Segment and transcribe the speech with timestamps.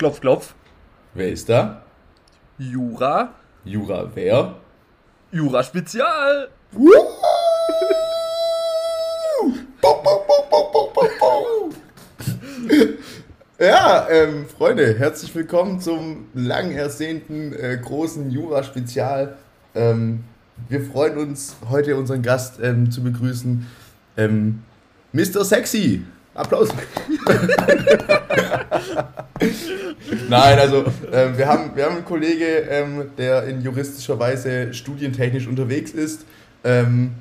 [0.00, 0.54] Klopf, klopf.
[1.12, 1.82] Wer ist da?
[2.56, 3.34] Jura.
[3.66, 4.54] Jura wer?
[5.30, 6.48] Jura Spezial.
[13.58, 19.36] Ja, ähm, Freunde, herzlich willkommen zum lang ersehnten äh, großen Jura-Spezial.
[19.74, 20.24] Ähm,
[20.70, 23.66] wir freuen uns, heute unseren Gast ähm, zu begrüßen,
[24.16, 24.62] ähm,
[25.12, 25.44] Mr.
[25.44, 26.06] Sexy.
[26.34, 26.68] Applaus.
[30.28, 35.46] Nein, also ähm, wir, haben, wir haben einen Kollege, ähm, der in juristischer Weise studientechnisch
[35.46, 36.24] unterwegs ist.
[36.62, 37.12] Ähm,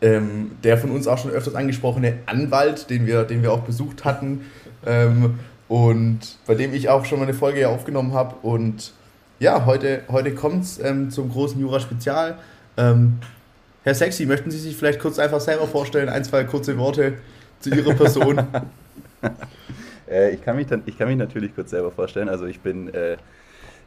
[0.00, 4.04] ähm, der von uns auch schon öfters angesprochene Anwalt, den wir, den wir auch besucht
[4.04, 4.46] hatten
[4.84, 5.38] ähm,
[5.68, 8.34] und bei dem ich auch schon mal eine Folge aufgenommen habe.
[8.42, 8.94] Und
[9.38, 12.38] ja, heute, heute kommt es ähm, zum großen Jura-Spezial.
[12.74, 17.18] Herr Sexy, möchten Sie sich vielleicht kurz einfach selber vorstellen, ein, zwei kurze Worte
[17.62, 18.38] zu Ihrer Person?
[20.10, 22.28] äh, ich, kann mich dann, ich kann mich natürlich kurz selber vorstellen.
[22.28, 23.16] Also ich bin äh,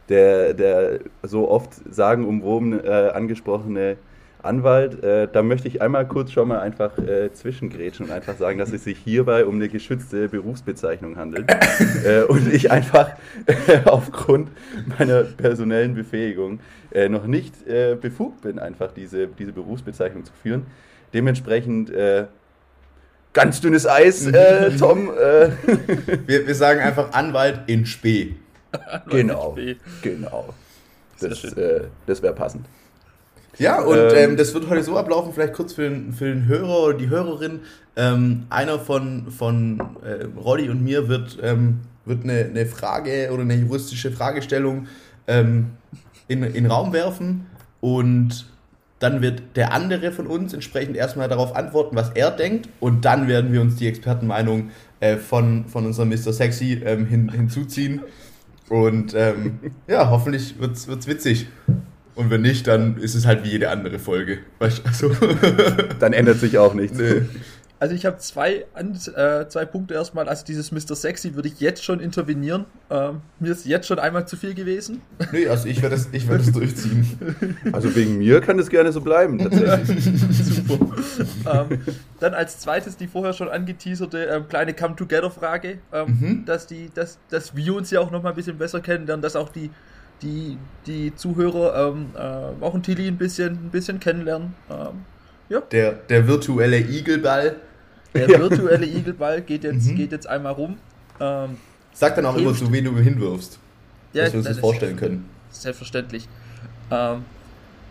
[0.10, 3.98] der, der so oft sagenumwoben äh, angesprochene
[4.46, 5.04] Anwalt.
[5.04, 8.72] Äh, da möchte ich einmal kurz schon mal einfach äh, zwischengrätschen und einfach sagen, dass
[8.72, 11.50] es sich hierbei um eine geschützte Berufsbezeichnung handelt.
[12.06, 13.12] äh, und ich einfach
[13.86, 14.50] aufgrund
[14.98, 16.60] meiner personellen Befähigung
[16.92, 20.68] äh, noch nicht äh, befugt bin, einfach diese, diese Berufsbezeichnung zu führen.
[21.14, 22.26] Dementsprechend äh,
[23.36, 24.28] ganz dünnes Eis,
[24.80, 25.10] Tom.
[25.10, 28.36] wir, wir sagen einfach Anwalt in Spee.
[29.08, 29.56] genau,
[30.02, 30.54] genau.
[31.20, 31.46] Das,
[32.08, 32.66] das wäre passend.
[33.58, 36.48] Ja, und ähm, ähm, das wird heute so ablaufen, vielleicht kurz für den, für den
[36.48, 37.62] Hörer oder die Hörerin.
[37.96, 43.44] Ähm, einer von, von äh, Roddy und mir wird, ähm, wird eine, eine Frage oder
[43.44, 44.88] eine juristische Fragestellung
[45.28, 45.72] ähm,
[46.28, 47.46] in, in den Raum werfen
[47.80, 48.46] und
[49.06, 53.28] dann wird der andere von uns entsprechend erstmal darauf antworten, was er denkt und dann
[53.28, 56.34] werden wir uns die Expertenmeinung äh, von, von unserem Mr.
[56.34, 58.02] Sexy ähm, hin, hinzuziehen
[58.70, 59.14] und
[59.88, 61.48] ja, hoffentlich wird es witzig.
[62.16, 64.40] Und wenn nicht, dann ist es halt wie jede andere Folge.
[64.60, 65.12] Also
[66.00, 66.98] dann ändert sich auch nichts.
[66.98, 67.24] Nee.
[67.78, 70.30] Also ich habe zwei, äh, zwei Punkte erstmal.
[70.30, 70.96] Also dieses Mr.
[70.96, 72.66] Sexy würde ich jetzt schon intervenieren.
[72.90, 75.02] Ähm, mir ist jetzt schon einmal zu viel gewesen.
[75.32, 77.58] Nee, also ich werde das, werd das durchziehen.
[77.74, 80.06] Also wegen mir kann es gerne so bleiben, tatsächlich.
[80.32, 81.68] Super.
[81.70, 81.82] Ähm,
[82.20, 86.46] dann als zweites die vorher schon angeteaserte ähm, kleine Come-Together-Frage, ähm, mhm.
[86.46, 89.50] dass, dass, dass wir uns ja auch noch mal ein bisschen besser kennenlernen, dass auch
[89.50, 89.70] die
[90.22, 90.58] die,
[90.88, 94.54] die Zuhörer ähm, äh, auch ein Tilly ein bisschen, ein bisschen kennenlernen.
[94.70, 95.04] Ähm,
[95.50, 95.62] ja.
[95.62, 97.56] der, der virtuelle Igelball.
[98.14, 99.96] Der virtuelle Igelball geht jetzt, mhm.
[99.96, 100.78] geht jetzt einmal rum.
[101.20, 101.58] Ähm,
[101.94, 102.60] Sag dann auch hilft.
[102.60, 103.60] immer, zu wen du hinwirfst.
[104.14, 105.30] Ja, dass wir uns das vorstellen können.
[105.50, 106.28] Selbstverständlich.
[106.92, 107.26] Ähm,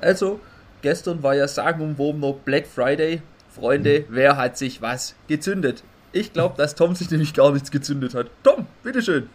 [0.01, 0.41] also,
[0.83, 3.23] gestern war ja sagenumwobener Black Friday.
[3.55, 4.05] Freunde, mhm.
[4.09, 5.85] wer hat sich was gezündet?
[6.13, 8.27] Ich glaube, dass Tom sich nämlich gar nichts gezündet hat.
[8.43, 9.29] Tom, bitteschön.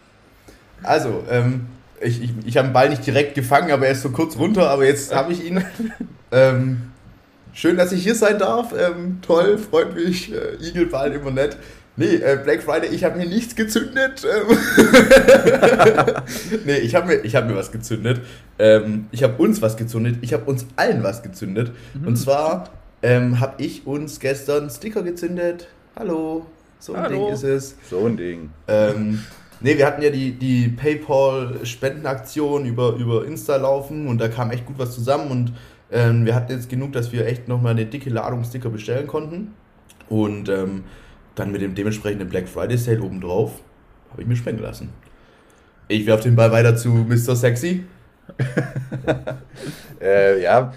[0.82, 1.66] Also, ähm,
[2.00, 4.70] ich, ich, ich habe den Ball nicht direkt gefangen, aber er ist so kurz runter,
[4.70, 5.64] aber jetzt habe ich ihn.
[6.32, 6.90] ähm,
[7.52, 8.72] schön, dass ich hier sein darf.
[8.72, 10.32] Ähm, toll, freut mich.
[10.32, 11.56] Äh, Igelball immer nett.
[11.96, 14.24] Nee, äh, Black Friday, ich habe mir nichts gezündet.
[14.24, 14.56] Ähm.
[16.64, 18.20] nee, ich habe mir, hab mir was gezündet.
[18.58, 20.16] Ähm, ich habe uns was gezündet.
[20.22, 21.72] Ich habe uns allen was gezündet.
[21.94, 22.06] Mhm.
[22.06, 22.70] Und zwar
[23.02, 25.68] ähm, habe ich uns gestern Sticker gezündet.
[25.96, 26.46] Hallo,
[26.78, 27.26] so ein Hallo.
[27.26, 27.74] Ding ist es.
[27.90, 28.50] So ein Ding.
[28.68, 29.20] Ähm,
[29.62, 34.64] Nee, wir hatten ja die, die PayPal-Spendenaktion über, über Insta laufen und da kam echt
[34.64, 35.52] gut was zusammen und
[35.92, 39.54] ähm, wir hatten jetzt genug, dass wir echt nochmal eine dicke Ladung Sticker bestellen konnten.
[40.08, 40.84] Und ähm,
[41.34, 43.60] dann mit dem dementsprechenden Black Friday Sale obendrauf
[44.10, 44.92] habe ich mir spenden lassen.
[45.88, 47.36] Ich werfe den Ball weiter zu Mr.
[47.36, 47.84] Sexy.
[50.00, 50.72] äh, ja,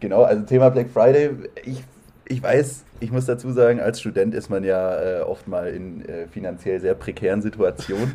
[0.00, 1.30] genau, also Thema Black Friday.
[1.64, 1.82] Ich,
[2.26, 6.04] ich weiß, ich muss dazu sagen, als Student ist man ja äh, oft mal in
[6.06, 8.14] äh, finanziell sehr prekären Situationen.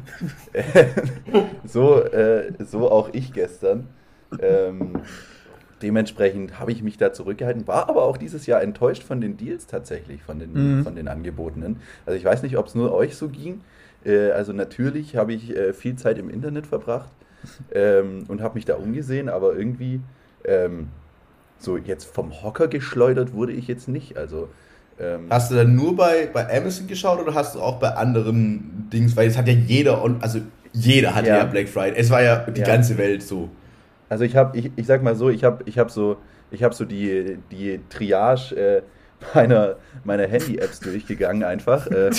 [1.66, 3.88] so, äh, so auch ich gestern.
[4.42, 4.94] Ähm,
[5.82, 9.68] dementsprechend habe ich mich da zurückgehalten, war aber auch dieses Jahr enttäuscht von den Deals
[9.68, 10.84] tatsächlich, von den, mhm.
[10.84, 11.78] von den Angebotenen.
[12.06, 13.62] Also ich weiß nicht, ob es nur euch so ging.
[14.06, 17.10] Äh, also natürlich habe ich äh, viel Zeit im Internet verbracht
[17.74, 20.02] ähm, und habe mich da umgesehen, aber irgendwie
[20.46, 20.90] ähm,
[21.58, 24.18] so jetzt vom Hocker geschleudert wurde ich jetzt nicht.
[24.18, 24.50] Also
[25.00, 28.90] ähm, hast du dann nur bei, bei Amazon geschaut oder hast du auch bei anderen
[28.92, 30.40] Dings, weil es hat ja jeder, also
[30.74, 31.96] jeder hatte ja, ja Black Friday.
[31.96, 32.68] Es war ja die ja.
[32.68, 33.50] ganze Welt so.
[34.10, 36.18] Also ich habe, ich, ich sag mal so, ich habe ich hab so,
[36.52, 38.82] ich habe so die, die Triage äh,
[39.36, 41.88] meiner, meiner Handy-Apps durchgegangen einfach.
[41.88, 42.10] Äh,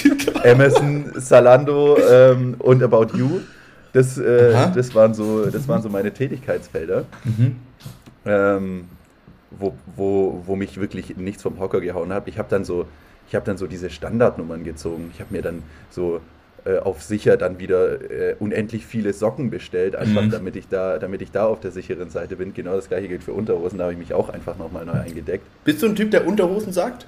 [0.45, 3.41] Amazon, Salando ähm, und About You.
[3.93, 7.07] Das, äh, das, waren so, das waren so meine Tätigkeitsfelder.
[7.25, 7.57] Mhm.
[8.25, 8.89] Ähm,
[9.51, 12.29] wo, wo, wo mich wirklich nichts vom Hocker gehauen hat.
[12.29, 12.87] Ich habe dann so,
[13.29, 15.11] ich habe dann so diese Standardnummern gezogen.
[15.13, 16.21] Ich habe mir dann so
[16.79, 20.31] auf sicher dann wieder äh, unendlich viele Socken bestellt, einfach mhm.
[20.31, 22.55] damit ich da, damit ich da auf der sicheren Seite bin.
[22.55, 25.45] Genau das gleiche gilt für Unterhosen, da habe ich mich auch einfach nochmal neu eingedeckt.
[25.65, 27.07] Bist du ein Typ, der Unterhosen sagt?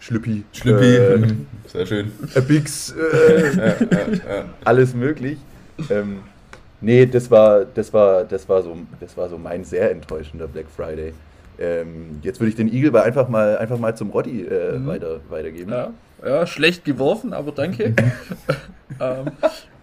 [0.00, 0.44] Schlüppi.
[0.52, 0.96] Schlüppi.
[0.96, 1.26] Äh,
[1.66, 2.12] Sehr schön.
[2.46, 2.92] Bix.
[2.92, 3.74] Äh,
[4.64, 5.38] alles möglich.
[5.90, 6.20] Ähm,
[6.80, 10.66] nee, das war, das war, das war so, das war so mein sehr enttäuschender Black
[10.74, 11.12] Friday.
[11.58, 14.86] Ähm, jetzt würde ich den Eagle einfach mal, einfach mal zum Roddy äh, mhm.
[14.86, 15.72] weiter, weitergeben.
[15.72, 15.92] Ja.
[16.24, 17.94] Ja, schlecht geworfen, aber danke.
[19.00, 19.26] ähm,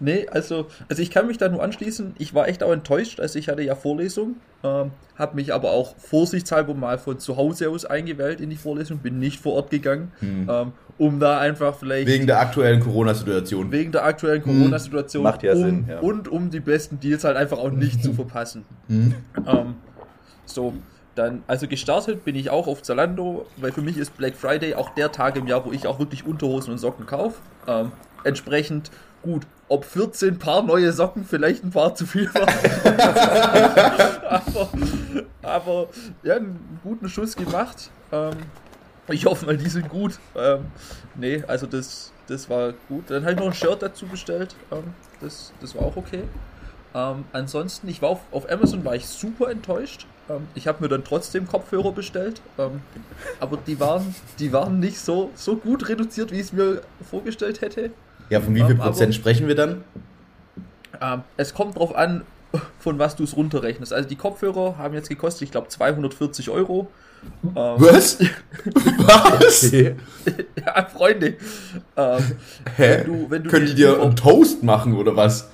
[0.00, 2.14] nee, also, also ich kann mich da nur anschließen.
[2.18, 5.96] Ich war echt auch enttäuscht, also ich hatte ja Vorlesung, ähm, habe mich aber auch
[5.96, 10.12] vorsichtshalber mal von zu Hause aus eingewählt in die Vorlesung, bin nicht vor Ort gegangen,
[10.20, 10.48] mhm.
[10.50, 12.06] ähm, um da einfach vielleicht...
[12.06, 13.72] Wegen der aktuellen Corona-Situation.
[13.72, 14.58] Wegen der aktuellen mhm.
[14.58, 15.22] Corona-Situation.
[15.22, 15.86] Macht ja um, Sinn.
[15.88, 16.00] Ja.
[16.00, 18.64] Und um die besten Deals halt einfach auch nicht zu verpassen.
[18.88, 19.14] Mhm.
[19.46, 19.74] Ähm,
[20.44, 20.74] so,
[21.16, 24.90] dann, also gestartet bin ich auch auf Zalando, weil für mich ist Black Friday auch
[24.90, 27.40] der Tag im Jahr, wo ich auch wirklich Unterhosen und Socken kaufe.
[27.66, 27.90] Ähm,
[28.22, 28.90] entsprechend
[29.22, 32.48] gut, ob 14 Paar neue Socken vielleicht ein paar zu viel waren.
[34.28, 34.68] aber,
[35.42, 35.88] aber
[36.22, 37.90] ja, einen guten Schuss gemacht.
[38.12, 38.34] Ähm,
[39.08, 40.18] ich hoffe mal, die sind gut.
[40.36, 40.66] Ähm,
[41.14, 43.04] nee, also das, das war gut.
[43.10, 44.54] Dann habe ich noch ein Shirt dazu bestellt.
[44.70, 46.24] Ähm, das, das war auch okay.
[46.94, 50.06] Ähm, ansonsten, ich war auf, auf Amazon war ich super enttäuscht.
[50.28, 52.80] Ähm, ich habe mir dann trotzdem Kopfhörer bestellt, ähm,
[53.40, 57.60] aber die waren, die waren nicht so, so gut reduziert, wie ich es mir vorgestellt
[57.60, 57.90] hätte.
[58.30, 59.84] Ja, von wie viel ähm, Prozent aber, sprechen wir dann?
[61.00, 62.22] Ähm, es kommt drauf an,
[62.78, 63.92] von was du es runterrechnest.
[63.92, 66.88] Also die Kopfhörer haben jetzt gekostet, ich glaube, 240 Euro.
[67.52, 68.18] Was?
[68.98, 69.72] was?
[69.72, 71.34] ja, Freunde.
[71.96, 72.22] Ähm,
[72.76, 72.98] Hä?
[72.98, 75.50] Wenn du, wenn du Können die dir einen Toast machen oder was?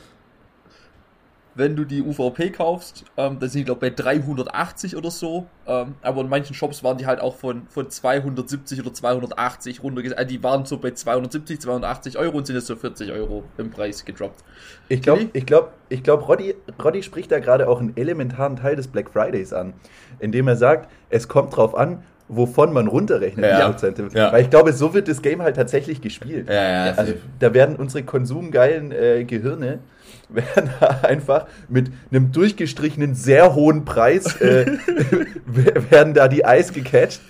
[1.55, 5.47] Wenn du die UVP kaufst, ähm, dann sind die, glaube ich, bei 380 oder so.
[5.67, 10.19] Ähm, aber in manchen Shops waren die halt auch von, von 270 oder 280 runtergesetzt.
[10.19, 13.71] Also die waren so bei 270, 280 Euro und sind jetzt so 40 Euro im
[13.71, 14.43] Preis gedroppt.
[14.89, 18.77] Ich glaube, ich glaube, ich glaube, Roddy, Roddy spricht da gerade auch einen elementaren Teil
[18.77, 19.75] des Black Fridays an,
[20.21, 24.09] indem er sagt, es kommt drauf an, wovon man runterrechnet, ja, die Prozente.
[24.15, 24.33] Ja.
[24.33, 26.49] Weil ich glaube, so wird das Game halt tatsächlich gespielt.
[26.49, 29.81] Ja, also, da werden unsere konsumgeilen äh, Gehirne
[30.29, 30.71] werden
[31.03, 34.67] einfach mit einem durchgestrichenen, sehr hohen Preis äh,
[35.91, 37.21] werden da die Eis gecatcht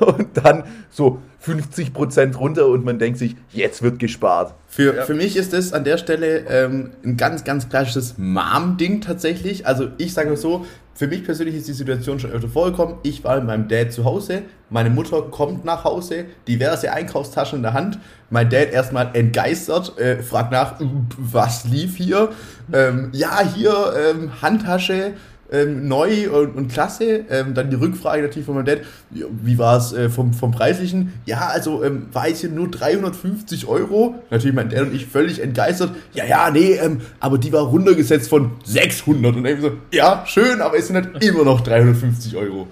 [0.00, 4.54] und dann so 50% runter und man denkt sich, jetzt wird gespart.
[4.66, 5.02] Für, ja.
[5.04, 9.66] für mich ist das an der Stelle ähm, ein ganz, ganz klassisches Mom-Ding tatsächlich.
[9.66, 10.66] Also ich sage mal so,
[10.98, 12.96] für mich persönlich ist die Situation schon öfter vorgekommen.
[13.04, 17.62] Ich war mit meinem Dad zu Hause, meine Mutter kommt nach Hause, diverse Einkaufstaschen in
[17.62, 18.00] der Hand.
[18.30, 20.74] Mein Dad erstmal entgeistert, äh, fragt nach,
[21.16, 22.30] was lief hier?
[22.72, 25.12] Ähm, ja, hier ähm, Handtasche,
[25.50, 27.24] ähm, neu und, und klasse.
[27.30, 28.80] Ähm, dann die Rückfrage natürlich von meinem Dad,
[29.10, 31.12] wie war es äh, vom, vom Preislichen?
[31.26, 34.14] Ja, also ähm, war jetzt hier nur 350 Euro.
[34.30, 35.92] Natürlich mein Dad und ich völlig entgeistert.
[36.12, 39.36] Ja, ja, nee, ähm, aber die war runtergesetzt von 600.
[39.36, 42.66] Und dann so, ja, schön, aber es sind halt immer noch 350 Euro.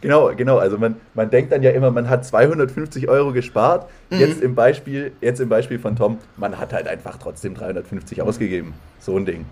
[0.00, 0.58] Genau, genau.
[0.58, 3.88] Also man, man denkt dann ja immer, man hat 250 Euro gespart.
[4.10, 4.18] Mhm.
[4.18, 8.74] Jetzt, im Beispiel, jetzt im Beispiel von Tom, man hat halt einfach trotzdem 350 ausgegeben.
[8.98, 9.46] So ein Ding.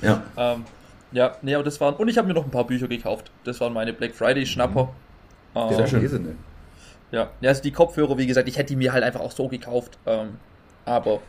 [0.00, 0.22] Ja.
[0.36, 0.64] Ähm,
[1.12, 1.94] ja, nee, aber das waren.
[1.94, 3.30] Und ich habe mir noch ein paar Bücher gekauft.
[3.44, 4.84] Das waren meine Black Friday-Schnapper.
[4.84, 4.90] Mhm.
[5.54, 6.22] Ähm, Sehr schön.
[6.22, 6.36] Ne?
[7.10, 7.30] Ja.
[7.40, 9.98] ja, also die Kopfhörer, wie gesagt, ich hätte die mir halt einfach auch so gekauft.
[10.06, 10.36] Ähm,
[10.84, 11.20] aber.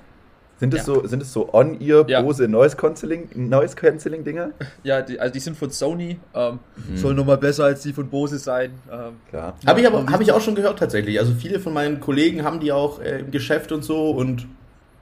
[0.58, 0.86] Sind es ja.
[0.86, 2.22] so, sind es so On-Ear ja.
[2.22, 4.52] Bose Noise Cancelling, Noise Cancelling Dinger?
[4.84, 6.20] Ja, die, also die sind von Sony.
[6.34, 6.98] Ähm, mhm.
[6.98, 8.72] Sollen nochmal besser als die von Bose sein.
[8.90, 9.56] Ähm, Klar.
[9.66, 11.20] Habe ich aber habe ich auch schon gehört tatsächlich.
[11.20, 14.48] Also viele von meinen Kollegen haben die auch äh, im Geschäft und so und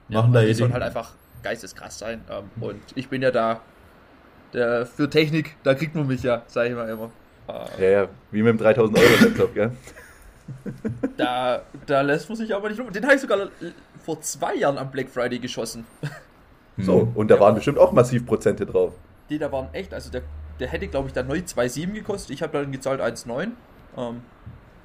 [0.08, 1.12] machen da Die sollen halt einfach
[1.42, 2.22] geisteskrass sein.
[2.28, 3.60] Ähm, und ich bin ja da
[4.52, 7.10] der, für Technik, da kriegt man mich ja, sage ich mal immer.
[7.78, 9.72] Ja, ja, wie mit dem 3000 Euro Laptop, gell?
[11.16, 12.92] Da, da lässt man sich aber nicht rum.
[12.92, 13.48] Den habe ich sogar
[14.04, 15.86] vor zwei Jahren am Black Friday geschossen.
[16.76, 18.92] So, und da waren bestimmt auch massiv Prozente drauf.
[19.30, 20.22] Die da waren echt, also der,
[20.58, 22.30] der hätte, glaube ich, dann neu 2,7 gekostet.
[22.30, 23.50] Ich habe dann gezahlt 1,9.
[23.96, 24.22] Ähm,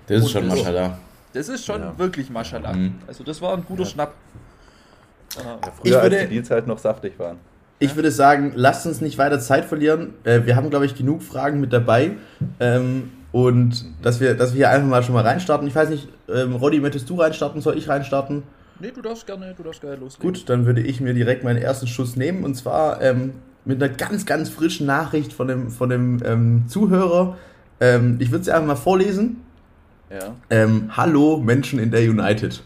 [0.07, 0.97] das ist schon Maschallah.
[1.33, 1.97] Das ist schon ja.
[1.97, 2.73] wirklich Maschallah.
[2.73, 2.99] Mhm.
[3.07, 3.89] Also das war ein guter ja.
[3.89, 4.13] Schnapp.
[5.35, 7.37] Ja, früher, ich würde, als die Deals halt noch saftig waren.
[7.79, 10.13] Ich würde sagen, lasst uns nicht weiter Zeit verlieren.
[10.23, 12.13] Äh, wir haben, glaube ich, genug Fragen mit dabei.
[12.59, 15.67] Ähm, und dass wir, dass wir hier einfach mal schon mal reinstarten.
[15.67, 17.61] Ich weiß nicht, ähm, Roddy, möchtest du reinstarten?
[17.61, 18.43] Soll ich reinstarten?
[18.79, 20.33] Nee, du darfst gerne, du darfst gerne loslegen.
[20.33, 22.43] Gut, dann würde ich mir direkt meinen ersten Schuss nehmen.
[22.43, 27.37] Und zwar ähm, mit einer ganz, ganz frischen Nachricht von dem, von dem ähm, Zuhörer.
[27.79, 29.43] Ähm, ich würde sie einfach mal vorlesen.
[30.09, 30.67] Ja.
[30.95, 32.63] Hallo Menschen in der United.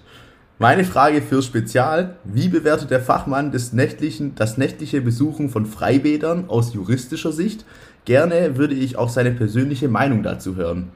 [0.62, 6.51] Meine Frage fürs Spezial: Wie bewertet der Fachmann des nächtlichen, das nächtliche Besuchen von Freibädern
[6.51, 7.65] aus juristischer Sicht?
[8.06, 10.91] Gerne würde ich auch seine persönliche Meinung dazu hören.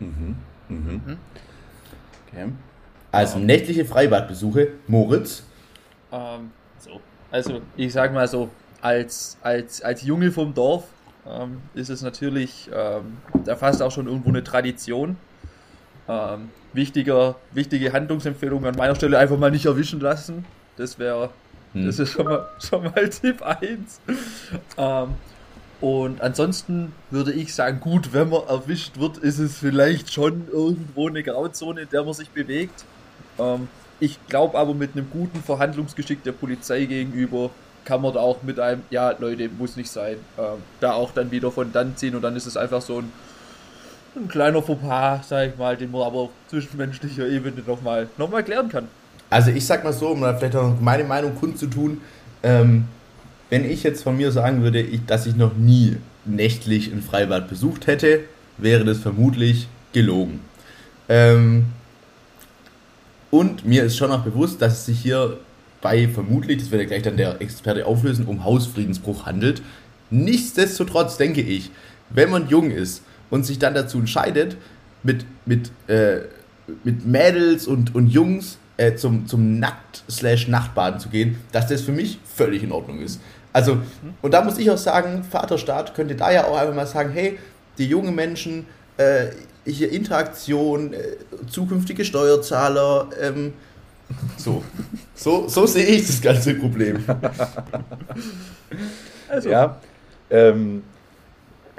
[0.00, 0.36] Mhm.
[0.68, 1.16] Mhm.
[2.28, 2.52] Okay.
[3.10, 5.42] Also nächtliche Freibadbesuche, Moritz.
[6.12, 7.00] Ähm, so.
[7.30, 8.50] Also, ich sag mal so,
[8.82, 10.84] als, als, als Junge vom Dorf
[11.26, 13.16] ähm, ist es natürlich, ähm,
[13.46, 15.16] da fast auch schon irgendwo eine Tradition.
[16.06, 20.44] Ähm, wichtiger, wichtige Handlungsempfehlung an meiner Stelle einfach mal nicht erwischen lassen.
[20.76, 21.30] Das wäre,
[21.72, 21.86] hm.
[21.86, 24.00] das ist schon mal, schon mal Tipp 1.
[24.76, 25.08] Ähm,
[25.80, 31.08] und ansonsten würde ich sagen, gut, wenn man erwischt wird, ist es vielleicht schon irgendwo
[31.08, 32.84] eine Grauzone, in der man sich bewegt.
[33.38, 33.68] Ähm,
[34.00, 37.50] ich glaube aber mit einem guten Verhandlungsgeschick der Polizei gegenüber
[37.84, 41.30] kann man da auch mit einem, ja Leute, muss nicht sein, ähm, da auch dann
[41.30, 43.12] wieder von dann ziehen und dann ist es einfach so ein,
[44.16, 48.42] ein kleiner Fauxpas, sag ich mal, den man aber auf zwischenmenschlicher Ebene nochmal noch mal
[48.42, 48.88] klären kann.
[49.30, 52.00] Also ich sag mal so, um vielleicht auch meine Meinung kundzutun,
[52.42, 52.84] ähm,
[53.50, 57.48] wenn ich jetzt von mir sagen würde, ich, dass ich noch nie nächtlich ein Freibad
[57.48, 58.20] besucht hätte,
[58.58, 60.40] wäre das vermutlich gelogen.
[61.08, 61.66] Ähm,
[63.30, 65.38] und mir ist schon auch bewusst, dass es sich hier
[65.80, 69.62] bei vermutlich, das wird ja gleich dann der Experte auflösen, um Hausfriedensbruch handelt.
[70.10, 71.70] Nichtsdestotrotz denke ich,
[72.10, 74.56] wenn man jung ist und sich dann dazu entscheidet,
[75.02, 76.20] mit, mit, äh,
[76.84, 82.18] mit Mädels und, und Jungs äh, zum, zum Nackt-Nachtbaden zu gehen, dass das für mich
[82.24, 83.20] völlig in Ordnung ist.
[83.52, 83.78] Also,
[84.20, 87.38] und da muss ich auch sagen, Vaterstaat könnte da ja auch einfach mal sagen, hey,
[87.78, 88.66] die jungen Menschen,
[88.98, 89.28] äh,
[89.64, 91.16] hier Interaktion, äh,
[91.48, 93.54] zukünftige Steuerzahler, ähm,
[94.36, 94.62] so.
[95.14, 95.48] so.
[95.48, 97.02] So sehe ich das ganze Problem.
[99.28, 99.48] also.
[99.48, 99.80] Ja,
[100.30, 100.82] ähm,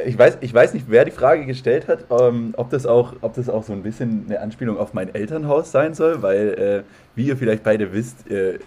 [0.06, 3.34] ich weiß, ich weiß nicht, wer die Frage gestellt hat, ähm, ob, das auch, ob
[3.34, 6.84] das auch so ein bisschen eine Anspielung auf mein Elternhaus sein soll, weil, äh,
[7.16, 8.60] wie ihr vielleicht beide wisst, äh,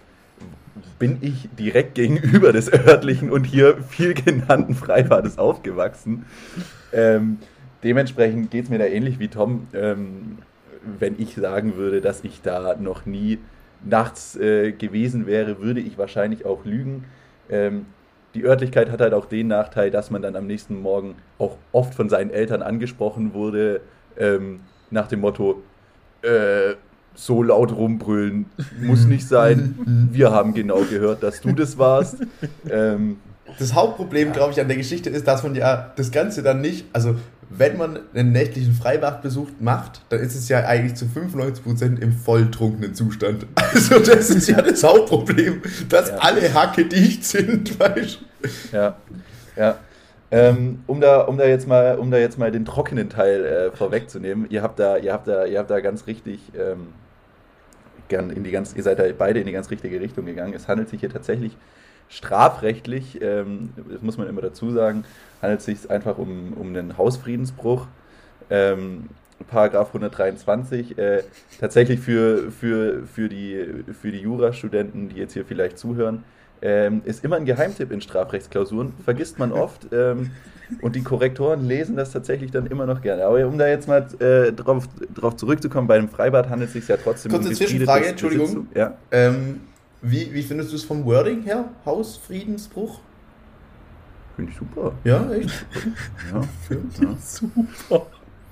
[0.98, 6.24] bin ich direkt gegenüber des örtlichen und hier viel genannten Freibades aufgewachsen.
[6.92, 7.38] Ähm,
[7.84, 10.38] dementsprechend geht es mir da ähnlich wie Tom, ähm,
[10.98, 13.38] wenn ich sagen würde, dass ich da noch nie
[13.84, 17.04] nachts äh, gewesen wäre, würde ich wahrscheinlich auch lügen.
[17.48, 17.86] Ähm,
[18.34, 21.94] die Örtlichkeit hat halt auch den Nachteil, dass man dann am nächsten Morgen auch oft
[21.94, 23.80] von seinen Eltern angesprochen wurde,
[24.16, 24.60] ähm,
[24.90, 25.62] nach dem Motto,
[26.22, 26.74] äh,
[27.14, 28.46] so laut rumbrüllen
[28.80, 30.08] muss nicht sein.
[30.12, 32.18] Wir haben genau gehört, dass du das warst.
[32.70, 33.16] Ähm,
[33.58, 36.86] das Hauptproblem, glaube ich, an der Geschichte ist, dass man ja das Ganze dann nicht,
[36.92, 37.16] also
[37.50, 42.94] wenn man einen nächtlichen Freibadbesuch macht, dann ist es ja eigentlich zu 95% im volltrunkenen
[42.94, 43.46] Zustand.
[43.56, 46.16] Also das ist ja das Hauptproblem, dass ja.
[46.18, 48.18] alle Hacke dicht sind, weißt
[48.72, 48.96] Ja,
[49.56, 49.78] ja.
[50.32, 53.70] Ähm, um, da, um, da jetzt mal, um da jetzt mal den trockenen Teil äh,
[53.76, 56.88] vorwegzunehmen, ihr habt da, ihr habt da, ihr habt da ganz richtig ähm,
[58.08, 60.54] gern in die ganz, ihr seid da beide in die ganz richtige Richtung gegangen.
[60.54, 61.56] Es handelt sich hier tatsächlich
[62.10, 65.04] strafrechtlich, ähm, das muss man immer dazu sagen,
[65.40, 67.86] handelt es sich einfach um, um einen Hausfriedensbruch.
[68.50, 69.08] Ähm,
[69.48, 71.22] Paragraph 123, äh,
[71.58, 76.24] tatsächlich für, für, für die, für die Jurastudenten, die jetzt hier vielleicht zuhören,
[76.60, 79.86] ähm, ist immer ein Geheimtipp in Strafrechtsklausuren, vergisst man oft.
[79.92, 80.32] Ähm,
[80.82, 83.24] und die Korrektoren lesen das tatsächlich dann immer noch gerne.
[83.24, 86.86] Aber um da jetzt mal äh, drauf, drauf zurückzukommen, bei einem Freibad handelt es sich
[86.86, 88.68] ja trotzdem Kurze um Zwischenfrage, Entschuldigung.
[88.74, 88.94] Ja.
[89.10, 89.60] Ähm,
[90.02, 91.66] wie, wie findest du es vom Wording her?
[91.84, 93.00] Hausfriedensbruch?
[94.36, 94.92] Finde ich super.
[95.04, 95.66] Ja, echt?
[96.32, 98.06] ja, finde ich super.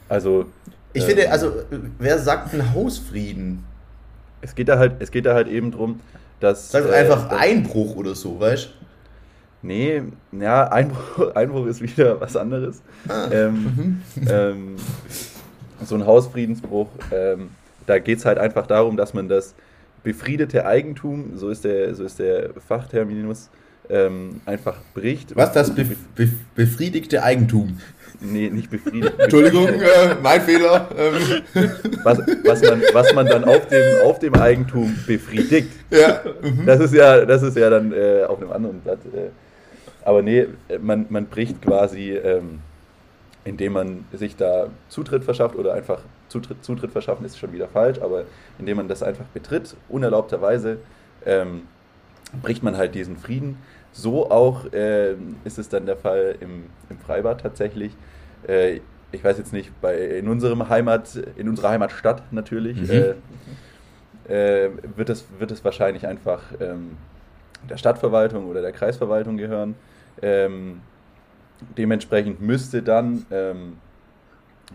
[0.09, 0.47] Also.
[0.93, 1.53] Ich äh, finde, also,
[1.99, 3.65] wer sagt ein Hausfrieden?
[4.41, 6.01] Es geht da halt, es geht da halt eben drum,
[6.41, 6.71] dass.
[6.71, 8.79] Sag äh, einfach Einbruch oder so, weißt du?
[9.61, 10.03] Nee,
[10.33, 12.83] ja, Einbruch, Einbruch ist wieder was anderes.
[13.09, 13.29] Ah.
[13.31, 13.53] Ähm,
[14.15, 14.27] mhm.
[14.29, 14.77] ähm,
[15.85, 17.51] so ein Hausfriedensbruch, ähm,
[17.87, 19.55] da geht es halt einfach darum, dass man das
[20.03, 23.51] befriedete Eigentum, so ist der, so ist der Fachterminus,
[23.91, 25.35] ähm, einfach bricht.
[25.35, 27.79] Was das be be befriedigte Eigentum?
[28.21, 29.15] Nee, nicht befriedigt.
[29.19, 30.89] Entschuldigung, äh, mein Fehler.
[30.97, 31.43] Ähm.
[32.03, 35.71] Was, was, man, was man dann auf dem, auf dem Eigentum befriedigt.
[35.91, 36.21] Ja.
[36.43, 36.67] Mhm.
[36.67, 38.99] Das, ist ja das ist ja dann äh, auf einem anderen Blatt.
[39.15, 39.31] Äh.
[40.05, 40.47] Aber nee,
[40.81, 42.61] man, man bricht quasi, ähm,
[43.45, 48.01] indem man sich da Zutritt verschafft oder einfach Zutritt, Zutritt verschaffen ist schon wieder falsch,
[48.01, 48.25] aber
[48.59, 50.79] indem man das einfach betritt, unerlaubterweise,
[51.27, 51.63] ähm,
[52.43, 53.59] bricht man halt diesen Frieden.
[53.93, 57.93] So auch äh, ist es dann der Fall im, im Freibad tatsächlich.
[58.47, 58.81] Äh,
[59.11, 63.15] ich weiß jetzt nicht, bei, in, unserem Heimat, in unserer Heimatstadt natürlich, mhm.
[64.29, 66.99] äh, äh wird, es, wird es wahrscheinlich einfach ähm,
[67.69, 69.75] der Stadtverwaltung oder der Kreisverwaltung gehören.
[70.21, 70.81] Ähm,
[71.77, 73.79] dementsprechend müsste dann ähm,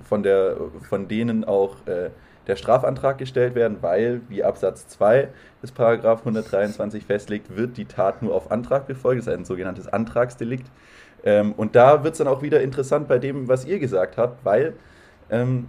[0.03, 0.57] von, der,
[0.88, 2.09] von denen auch äh,
[2.47, 5.29] der Strafantrag gestellt werden, weil, wie Absatz 2
[5.62, 9.19] des Paragraph 123 festlegt, wird die Tat nur auf Antrag befolgt.
[9.19, 10.69] Das ist ein sogenanntes Antragsdelikt.
[11.23, 14.43] Ähm, und da wird es dann auch wieder interessant bei dem, was ihr gesagt habt,
[14.43, 14.73] weil
[15.29, 15.67] ähm,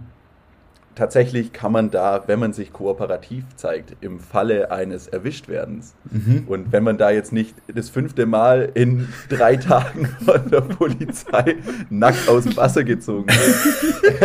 [0.95, 6.43] tatsächlich kann man da, wenn man sich kooperativ zeigt, im Falle eines Erwischtwerdens mhm.
[6.47, 11.57] und wenn man da jetzt nicht das fünfte Mal in drei Tagen von der Polizei
[11.89, 14.21] nackt aus dem Wasser gezogen wird,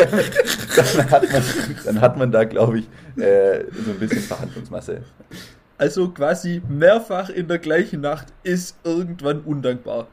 [0.76, 1.42] dann, hat man,
[1.84, 5.02] dann hat man da, glaube ich, äh, so ein bisschen Verhandlungsmasse.
[5.78, 10.08] Also quasi mehrfach in der gleichen Nacht ist irgendwann undankbar.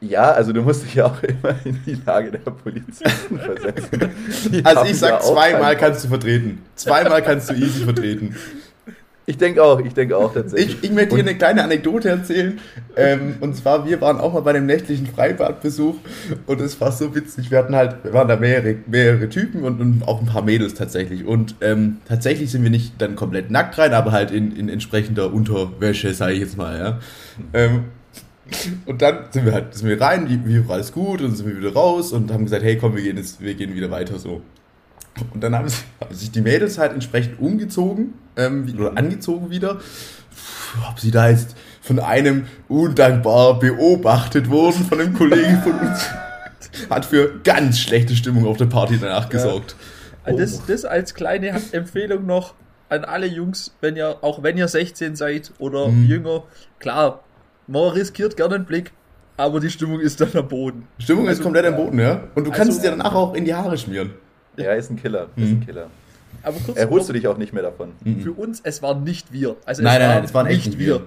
[0.00, 4.10] Ja, also du musst dich ja auch immer in die Lage der Polizisten versetzen.
[4.52, 6.62] Die also ich sag, zweimal kannst du vertreten.
[6.76, 8.36] Zweimal kannst du easy vertreten.
[9.28, 10.76] Ich denke auch, ich denke auch tatsächlich.
[10.76, 12.58] Ich, ich möchte hier eine kleine Anekdote erzählen.
[12.96, 15.96] Ähm, und zwar, wir waren auch mal bei einem nächtlichen Freibadbesuch
[16.46, 17.50] und es war so witzig.
[17.50, 20.72] Wir hatten halt, wir waren da mehrere, mehrere Typen und, und auch ein paar Mädels
[20.72, 21.26] tatsächlich.
[21.26, 25.30] Und ähm, tatsächlich sind wir nicht dann komplett nackt rein, aber halt in, in entsprechender
[25.30, 26.98] Unterwäsche, sage ich jetzt mal, ja.
[27.52, 27.84] Ähm,
[28.86, 31.56] und dann sind wir halt sind wir rein, wie, war alles gut, und sind wir
[31.56, 34.42] wieder raus und haben gesagt, hey komm, wir gehen jetzt, wir gehen wieder weiter so.
[35.32, 35.68] Und dann haben,
[36.10, 39.80] sich die Mädels halt entsprechend umgezogen ähm, oder angezogen wieder.
[40.88, 46.08] Ob sie da jetzt von einem undankbar beobachtet wurden, von einem Kollegen von uns,
[46.90, 49.74] hat für ganz schlechte Stimmung auf der Party danach gesorgt.
[50.26, 50.34] Ja.
[50.34, 52.54] Das, das als kleine Empfehlung noch
[52.90, 56.06] an alle Jungs, wenn ihr, auch wenn ihr 16 seid oder mhm.
[56.06, 56.44] jünger,
[56.78, 57.24] klar,
[57.68, 58.92] man riskiert gerne einen Blick,
[59.36, 60.88] aber die Stimmung ist dann am Boden.
[60.98, 62.22] Stimmung also, ist komplett am Boden, ja.
[62.34, 64.10] Und du also, kannst es dir danach auch in die Haare schmieren.
[64.56, 65.28] Ja, ist ein Killer.
[65.36, 65.64] Ist ein mhm.
[65.64, 65.86] Killer.
[66.42, 67.92] Aber kurz Erholst du dich auch nicht mehr davon?
[68.02, 68.20] Mhm.
[68.20, 69.56] Für uns, es waren nicht wir.
[69.64, 71.02] Also nein, nein, nein, es waren nicht, nicht wir.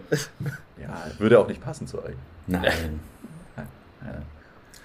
[0.79, 2.15] ja, würde auch nicht passen zu euch.
[2.47, 2.99] Nein.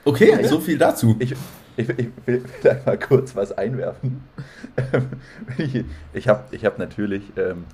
[0.05, 1.17] Okay, ja, so viel dazu.
[1.19, 1.35] Ich,
[1.77, 4.23] ich, ich will da mal kurz was einwerfen.
[6.13, 7.65] ich habe ich hab natürlich ähm,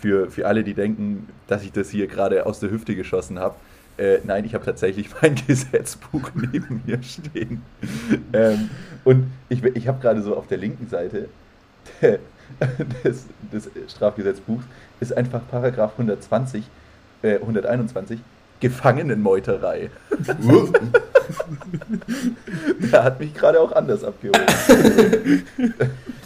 [0.00, 3.54] für, für alle, die denken, dass ich das hier gerade aus der Hüfte geschossen habe.
[3.96, 7.62] Äh, nein, ich habe tatsächlich mein Gesetzbuch neben mir stehen.
[8.32, 8.70] Ähm,
[9.04, 11.28] und ich, ich habe gerade so auf der linken Seite
[13.04, 14.64] des, des Strafgesetzbuchs
[15.00, 16.64] ist einfach Paragraph 120,
[17.22, 18.20] äh, 121
[18.60, 19.90] Gefangenenmeuterei.
[22.92, 24.40] Der hat mich gerade auch anders abgeholt.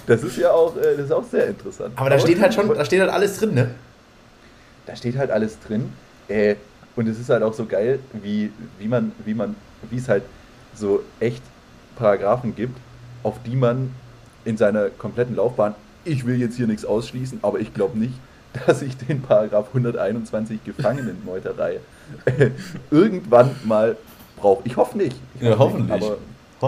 [0.06, 1.92] Das ist ja auch, äh, das ist auch sehr interessant.
[1.96, 3.70] Aber da steht halt schon, da steht halt alles drin, ne?
[4.86, 5.92] Da steht halt alles drin.
[6.28, 6.56] Äh,
[6.96, 9.56] und es ist halt auch so geil, wie, wie man, wie man,
[9.90, 10.24] wie es halt
[10.74, 11.42] so echt
[11.96, 12.78] Paragraphen gibt,
[13.22, 13.94] auf die man
[14.44, 18.14] in seiner kompletten Laufbahn, ich will jetzt hier nichts ausschließen, aber ich glaube nicht,
[18.66, 21.80] dass ich den Paragraph 121 Gefangenenmeuterei
[22.24, 22.50] äh,
[22.90, 23.96] irgendwann mal
[24.36, 24.62] brauche.
[24.64, 25.16] Ich hoffe nicht.
[25.36, 26.00] Ich ja, hoffentlich.
[26.00, 26.18] Nicht, aber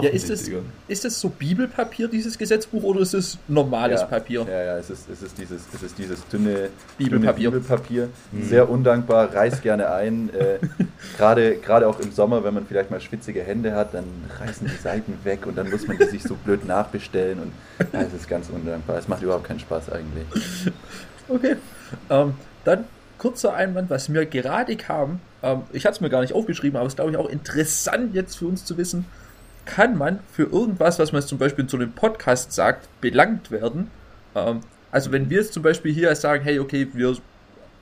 [0.03, 0.49] ja, ist das,
[0.87, 4.45] ist das so Bibelpapier, dieses Gesetzbuch, oder ist es normales ja, Papier?
[4.49, 7.51] Ja, ja, es ist, es ist, dieses, es ist dieses dünne Bibelpapier.
[7.51, 8.09] Dünne Bibelpapier.
[8.31, 8.43] Mhm.
[8.43, 10.29] Sehr undankbar, reißt gerne ein.
[10.33, 10.59] Äh,
[11.17, 14.05] Gerade gerade auch im Sommer, wenn man vielleicht mal schwitzige Hände hat, dann
[14.39, 17.39] reißen die Seiten weg und dann muss man die sich so blöd nachbestellen.
[17.39, 17.51] Und
[17.93, 18.97] ja, es ist ganz undankbar.
[18.97, 20.25] Es macht überhaupt keinen Spaß eigentlich.
[21.27, 21.55] Okay.
[22.09, 22.33] Ähm,
[22.63, 22.85] dann
[23.17, 25.19] kurzer Einwand, was mir gerade kam.
[25.41, 28.13] Ähm, ich hatte es mir gar nicht aufgeschrieben, aber es ist, glaube ich, auch interessant
[28.13, 29.05] jetzt für uns zu wissen
[29.65, 33.89] kann man für irgendwas, was man zum Beispiel so einem Podcast sagt, belangt werden.
[34.35, 34.61] Ähm,
[34.91, 37.17] also wenn wir jetzt zum Beispiel hier sagen, hey, okay, wir,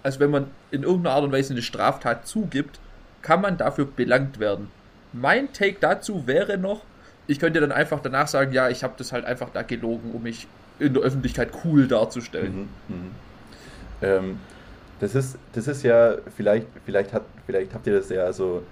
[0.01, 2.79] also wenn man in irgendeiner Art und Weise eine Straftat zugibt,
[3.21, 4.69] kann man dafür belangt werden.
[5.11, 6.81] Mein Take dazu wäre noch,
[7.27, 10.23] ich könnte dann einfach danach sagen, ja, ich habe das halt einfach da gelogen, um
[10.23, 10.47] mich
[10.79, 12.69] in der Öffentlichkeit cool darzustellen.
[12.87, 12.95] Mhm, mh.
[14.03, 14.39] Ähm,
[14.99, 18.63] das ist, das ist ja, vielleicht, vielleicht, hat, vielleicht habt ihr das ja so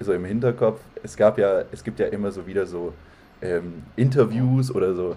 [0.00, 2.92] so im Hinterkopf, es gab ja, es gibt ja immer so wieder so
[3.42, 5.16] ähm, Interviews oder so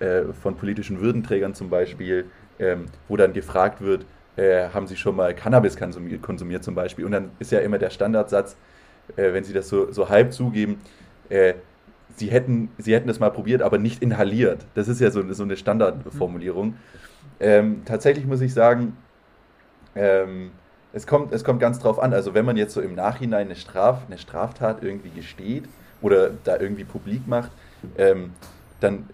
[0.00, 2.26] äh, von politischen Würdenträgern zum Beispiel,
[2.58, 4.04] ähm, wo dann gefragt wird,
[4.36, 7.04] äh, haben Sie schon mal Cannabis konsumiert, konsumiert, zum Beispiel?
[7.04, 8.56] Und dann ist ja immer der Standardsatz,
[9.16, 10.80] äh, wenn Sie das so, so halb zugeben,
[11.28, 11.54] äh,
[12.16, 14.64] Sie hätten, Sie hätten das mal probiert, aber nicht inhaliert.
[14.74, 16.74] Das ist ja so, so eine Standardformulierung.
[17.40, 18.96] Ähm, tatsächlich muss ich sagen,
[19.94, 20.50] ähm,
[20.92, 22.12] es kommt, es kommt ganz drauf an.
[22.12, 25.64] Also wenn man jetzt so im Nachhinein eine, Straf, eine Straftat irgendwie gesteht
[26.00, 27.50] oder da irgendwie publik macht,
[27.96, 28.32] ähm,
[28.80, 29.08] dann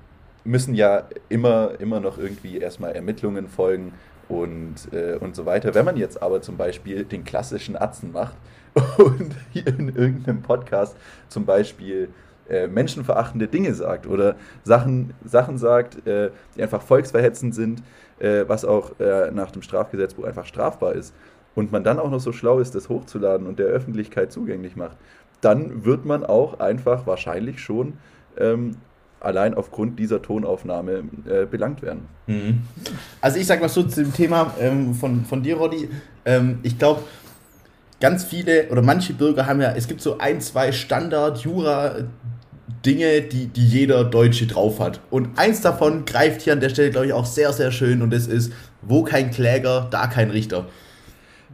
[0.45, 3.95] müssen ja immer, immer noch irgendwie erstmal Ermittlungen folgen
[4.29, 5.75] und, äh, und so weiter.
[5.75, 8.37] Wenn man jetzt aber zum Beispiel den klassischen Atzen macht
[8.99, 10.97] und in irgendeinem Podcast
[11.29, 12.09] zum Beispiel
[12.49, 17.83] äh, menschenverachtende Dinge sagt oder Sachen, Sachen sagt, äh, die einfach volksverhetzend sind,
[18.19, 21.15] äh, was auch äh, nach dem Strafgesetzbuch einfach strafbar ist,
[21.55, 24.97] und man dann auch noch so schlau ist, das hochzuladen und der Öffentlichkeit zugänglich macht,
[25.41, 27.95] dann wird man auch einfach wahrscheinlich schon
[28.37, 28.77] ähm,
[29.21, 32.09] allein aufgrund dieser Tonaufnahme äh, belangt werden.
[32.27, 32.63] Mhm.
[33.21, 35.89] Also ich sag mal so zu dem Thema ähm, von, von dir, Roddy,
[36.25, 37.03] ähm, ich glaube,
[38.01, 42.05] ganz viele oder manche Bürger haben ja, es gibt so ein, zwei Standard-Jura-
[42.85, 45.01] Dinge, die, die jeder Deutsche drauf hat.
[45.11, 48.11] Und eins davon greift hier an der Stelle, glaube ich, auch sehr, sehr schön und
[48.11, 50.67] das ist, wo kein Kläger, da kein Richter.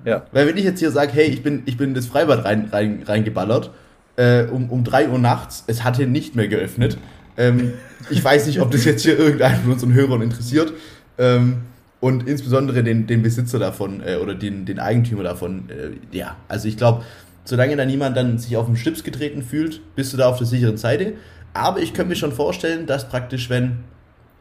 [0.05, 0.25] Ja.
[0.33, 3.03] Weil wenn ich jetzt hier sage, hey, ich bin, ich bin das Freibad rein, rein,
[3.05, 3.71] reingeballert,
[4.17, 6.97] äh, um, um 3 Uhr nachts, es hatte nicht mehr geöffnet.
[7.37, 7.75] Ähm,
[8.09, 10.73] ich weiß nicht, ob das jetzt hier irgendeinen von unseren Hörern interessiert.
[11.19, 11.63] Ähm,
[12.01, 15.69] und insbesondere den, den Besitzer davon äh, oder den, den Eigentümer davon.
[15.69, 17.05] Äh, ja, also ich glaube,
[17.45, 20.47] solange da niemand dann sich auf den Schlips getreten fühlt, bist du da auf der
[20.47, 21.15] sicheren Seite.
[21.53, 23.85] Aber ich könnte mir schon vorstellen, dass praktisch, wenn,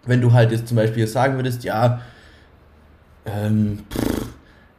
[0.05, 2.01] wenn du halt jetzt zum Beispiel sagen würdest, ja,
[3.25, 4.27] ähm, pff,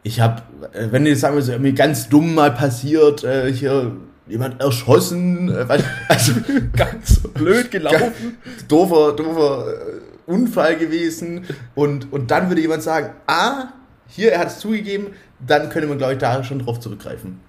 [0.02, 3.96] ich habe, äh, wenn du sagen würdest, mir ganz dumm mal passiert, äh, hier
[4.28, 5.66] jemand erschossen, äh,
[6.08, 6.32] also
[6.76, 13.72] ganz blöd gelaufen, doofer, doofer äh, Unfall gewesen und, und dann würde jemand sagen, ah,
[14.06, 15.08] hier, er hat es zugegeben,
[15.44, 17.40] dann könnte man, glaube ich, da schon drauf zurückgreifen.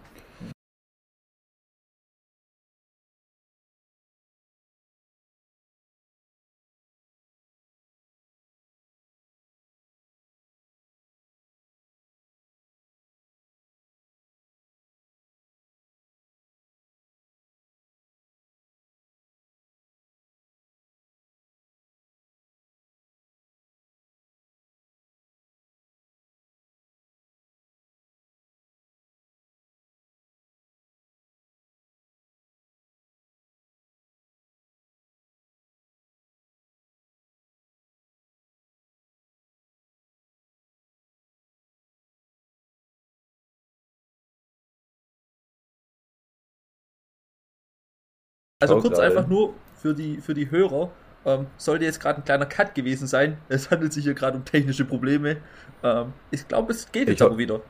[48.62, 49.10] Also kurz geil.
[49.10, 50.90] einfach nur für die, für die Hörer.
[51.24, 53.38] Ähm, sollte jetzt gerade ein kleiner Cut gewesen sein.
[53.50, 55.38] Es handelt sich hier gerade um technische Probleme.
[55.84, 57.62] Ähm, ich glaube, es geht jetzt aber wieder.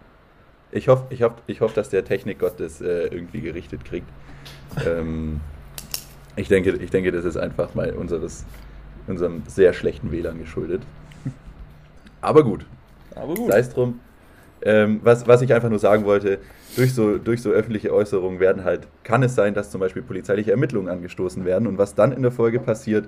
[0.72, 4.08] Ich hoffe, ich hoff, ich hoff, dass der Technikgott das äh, irgendwie gerichtet kriegt.
[4.86, 5.42] ähm,
[6.36, 8.46] ich, denke, ich denke, das ist einfach mal unseres,
[9.08, 10.82] unserem sehr schlechten WLAN geschuldet.
[12.22, 12.66] Aber gut.
[13.16, 13.52] Aber gut.
[13.52, 14.00] Sei es drum.
[14.63, 16.38] Ähm, was, was ich einfach nur sagen wollte,
[16.76, 20.52] durch so, durch so öffentliche Äußerungen werden halt, kann es sein, dass zum Beispiel polizeiliche
[20.52, 23.08] Ermittlungen angestoßen werden und was dann in der Folge passiert,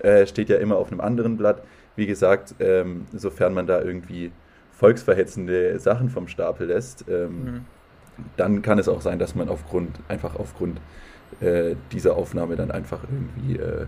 [0.00, 1.62] äh, steht ja immer auf einem anderen Blatt.
[1.96, 4.30] Wie gesagt, ähm, sofern man da irgendwie
[4.72, 7.60] volksverhetzende Sachen vom Stapel lässt, ähm, mhm.
[8.36, 10.80] dann kann es auch sein, dass man aufgrund, einfach aufgrund
[11.40, 13.86] äh, dieser Aufnahme dann einfach irgendwie äh,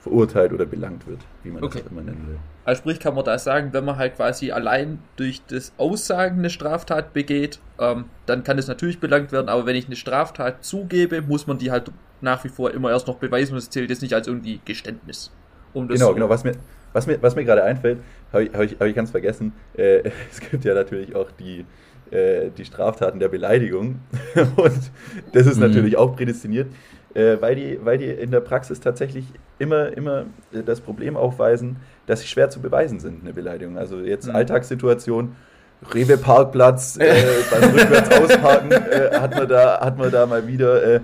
[0.00, 1.78] verurteilt oder belangt wird, wie man okay.
[1.78, 2.38] das auch immer nennen will.
[2.64, 6.50] Also sprich kann man da sagen, wenn man halt quasi allein durch das Aussagen eine
[6.50, 11.22] Straftat begeht, ähm, dann kann es natürlich belangt werden, aber wenn ich eine Straftat zugebe,
[11.22, 14.02] muss man die halt nach wie vor immer erst noch beweisen und es zählt jetzt
[14.02, 15.32] nicht als irgendwie Geständnis.
[15.72, 16.52] Um genau, genau, was mir,
[16.92, 17.98] was mir, was mir gerade einfällt,
[18.32, 21.64] habe ich, hab ich, hab ich ganz vergessen, äh, es gibt ja natürlich auch die,
[22.10, 24.00] äh, die Straftaten der Beleidigung
[24.56, 24.90] und
[25.32, 25.66] das ist mhm.
[25.66, 26.68] natürlich auch prädestiniert
[27.14, 29.26] äh, weil, die, weil die in der Praxis tatsächlich
[29.58, 33.78] immer, immer das Problem aufweisen, dass sie schwer zu beweisen sind, eine Beleidigung.
[33.78, 34.36] Also jetzt mhm.
[34.36, 35.36] Alltagssituation,
[35.94, 37.14] Rewe Parkplatz, äh,
[37.50, 41.00] beim rückwärts ausparken äh, hat, man da, hat man da mal wieder äh,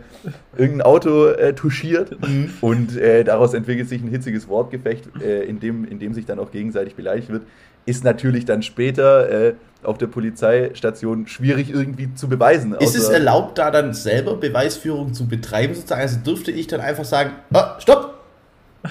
[0.57, 2.51] irgendein Auto äh, touchiert mhm.
[2.61, 6.39] und äh, daraus entwickelt sich ein hitziges Wortgefecht, äh, in, dem, in dem sich dann
[6.39, 7.43] auch gegenseitig beleidigt wird
[7.87, 12.75] ist natürlich dann später äh, auf der Polizeistation schwierig irgendwie zu beweisen.
[12.75, 16.01] Ist es erlaubt, da dann selber Beweisführung zu betreiben sozusagen?
[16.01, 18.14] Also dürfte ich dann einfach sagen, oh, stopp!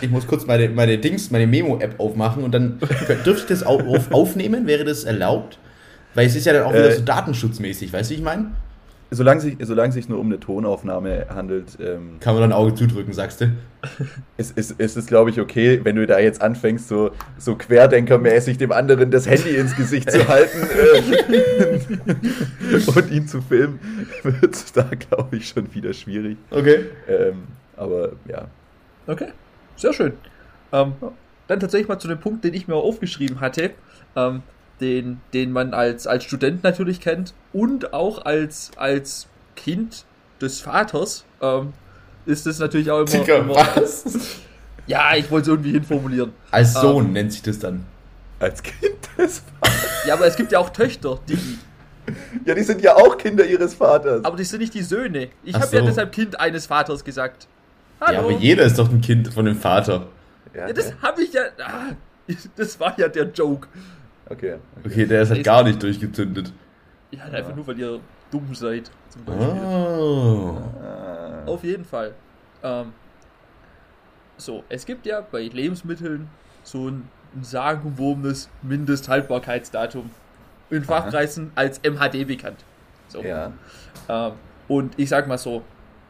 [0.01, 2.79] Ich muss kurz meine, meine Dings, meine Memo-App aufmachen und dann
[3.25, 4.67] dürfte ich das auf, aufnehmen?
[4.67, 5.59] Wäre das erlaubt?
[6.15, 8.51] Weil es ist ja dann auch wieder äh, so datenschutzmäßig, weißt du, wie ich meine?
[9.13, 11.77] solange sich, solange sich nur um eine Tonaufnahme handelt.
[11.79, 13.51] Ähm, Kann man dann ein Auge zudrücken, sagst du?
[14.37, 18.57] Ist, ist, ist es, glaube ich, okay, wenn du da jetzt anfängst, so, so querdenkermäßig
[18.57, 21.03] dem anderen das Handy ins Gesicht zu halten äh,
[22.95, 23.79] und ihn zu filmen,
[24.23, 26.37] wird es da, glaube ich, schon wieder schwierig.
[26.49, 26.85] Okay.
[27.07, 27.43] Ähm,
[27.75, 28.47] aber ja.
[29.05, 29.27] Okay,
[29.75, 30.13] sehr schön.
[30.71, 30.93] Ähm,
[31.47, 33.71] dann tatsächlich mal zu dem Punkt, den ich mir aufgeschrieben hatte.
[34.15, 34.43] Ähm,
[34.79, 40.05] den, den man als, als Student natürlich kennt und auch als, als Kind
[40.41, 41.73] des Vaters, ähm,
[42.25, 43.09] ist es natürlich auch immer.
[43.09, 44.05] Digga, immer was?
[44.85, 46.33] Ja, ich wollte es irgendwie hinformulieren.
[46.51, 47.85] Als Sohn ähm, nennt sich das dann.
[48.39, 50.05] Als Kind des Vaters.
[50.05, 51.37] Ja, aber es gibt ja auch Töchter, die.
[52.43, 54.25] Ja, die sind ja auch Kinder ihres Vaters.
[54.25, 55.29] Aber die sind nicht die Söhne.
[55.41, 55.77] Ich habe so.
[55.77, 57.47] ja deshalb Kind eines Vaters gesagt.
[58.05, 58.13] Hallo.
[58.13, 60.07] Ja, aber jeder ist doch ein Kind von dem Vater.
[60.53, 61.43] Ja, ja das habe ich ja.
[61.59, 61.93] Ah,
[62.55, 63.67] das war ja der Joke.
[64.25, 64.55] Okay.
[64.79, 66.51] Okay, okay der ist halt gar nicht durchgezündet.
[67.11, 67.55] Ja, einfach ja.
[67.55, 67.99] nur, weil ihr
[68.31, 68.91] dumm seid.
[69.09, 69.47] Zum Beispiel.
[69.47, 70.57] Oh.
[71.45, 72.13] Auf jeden Fall.
[72.61, 72.93] Ähm,
[74.37, 76.29] so, es gibt ja bei Lebensmitteln
[76.63, 80.09] so ein, ein sagenumwobenes Mindesthaltbarkeitsdatum.
[80.69, 82.65] In Fachkreisen als MHD bekannt.
[83.07, 83.21] So.
[83.21, 83.53] Ja.
[84.09, 84.31] Ähm,
[84.67, 85.61] und ich sag mal so,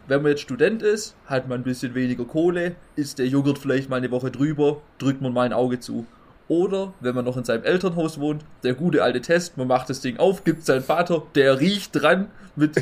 [0.07, 3.89] wenn man jetzt Student ist, hat man ein bisschen weniger Kohle, ist der Joghurt vielleicht
[3.89, 6.05] mal eine Woche drüber, drückt man mal ein Auge zu.
[6.47, 10.01] Oder wenn man noch in seinem Elternhaus wohnt, der gute alte Test, man macht das
[10.01, 12.75] Ding auf, gibt seinen Vater, der riecht dran mit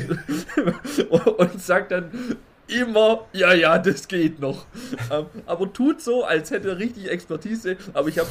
[1.10, 2.10] und sagt dann,
[2.68, 4.66] immer, ja, ja, das geht noch.
[5.10, 7.76] Ähm, aber tut so, als hätte er richtig Expertise.
[7.92, 8.28] Aber ich habe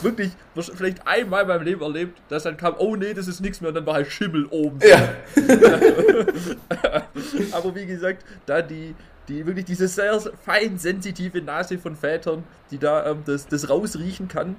[0.00, 3.60] wirklich vielleicht einmal in meinem Leben erlebt, dass dann kam, oh nee, das ist nichts
[3.60, 4.78] mehr und dann war halt Schimmel oben.
[4.82, 5.08] Ja.
[7.52, 8.94] aber wie gesagt, da die,
[9.28, 14.28] die wirklich diese sehr fein sensitive Nase von Vätern, die da ähm, das, das rausriechen
[14.28, 14.56] kann.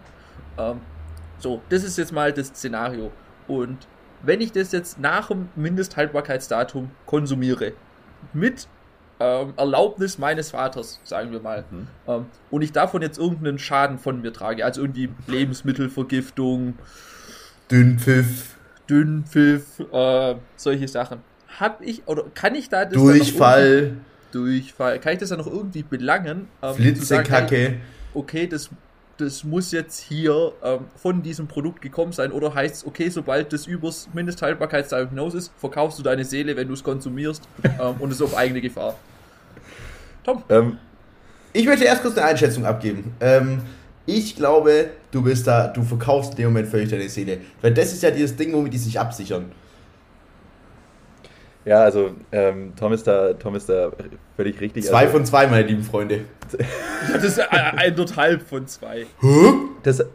[0.58, 0.82] Ähm,
[1.40, 3.12] so, das ist jetzt mal das Szenario.
[3.48, 3.88] Und
[4.24, 7.74] wenn ich das jetzt nach dem Mindesthaltbarkeitsdatum konsumiere,
[8.34, 8.68] mit
[9.20, 11.88] ähm, Erlaubnis meines Vaters, sagen wir mal, mhm.
[12.08, 16.76] ähm, und ich davon jetzt irgendeinen Schaden von mir trage, also irgendwie Lebensmittelvergiftung,
[17.72, 18.56] Dünnpfiff,
[18.90, 21.20] Dünnpfiff, äh, solche Sachen,
[21.60, 23.98] hab ich oder kann ich da das Durchfall,
[24.32, 26.48] Durchfall, kann ich das dann noch irgendwie belangen?
[26.62, 27.78] Ähm, Flitzekacke.
[28.14, 28.70] Okay, das
[29.18, 33.54] das muss jetzt hier ähm, von diesem Produkt gekommen sein oder heißt es, okay, sobald
[33.54, 38.12] das übers Mindesthaltbarkeitsdatum hinaus ist, verkaufst du deine Seele, wenn du es konsumierst ähm, und
[38.12, 38.96] es auf eigene Gefahr.
[40.24, 40.44] Tom?
[40.50, 40.78] Ähm,
[41.54, 43.16] ich möchte erst kurz eine Einschätzung abgeben.
[43.22, 43.62] Ähm,
[44.06, 47.40] ich glaube, du bist da, du verkaufst in dem Moment völlig deine Seele.
[47.62, 49.52] Weil das ist ja dieses Ding, womit die sich absichern.
[51.66, 53.92] Ja, also ähm, Tom, ist da, Tom ist da
[54.36, 54.86] völlig richtig.
[54.86, 56.22] Zwei also, von zwei, meine lieben Freunde.
[57.12, 59.08] das ist ein dort halb von zwei.
[59.20, 59.54] Hä?
[59.82, 60.06] Das,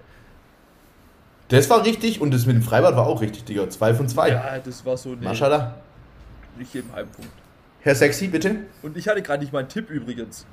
[1.49, 3.69] das war richtig und das mit dem Freibad war auch richtig, Digga.
[3.69, 4.29] Zwei von zwei.
[4.29, 5.11] Ja, das war so.
[5.11, 5.75] Nee, Maschallah.
[6.57, 7.33] Nicht jedem einen Punkt.
[7.81, 8.57] Herr Sexy, bitte.
[8.83, 10.47] Und ich hatte gerade nicht meinen Tipp übrigens.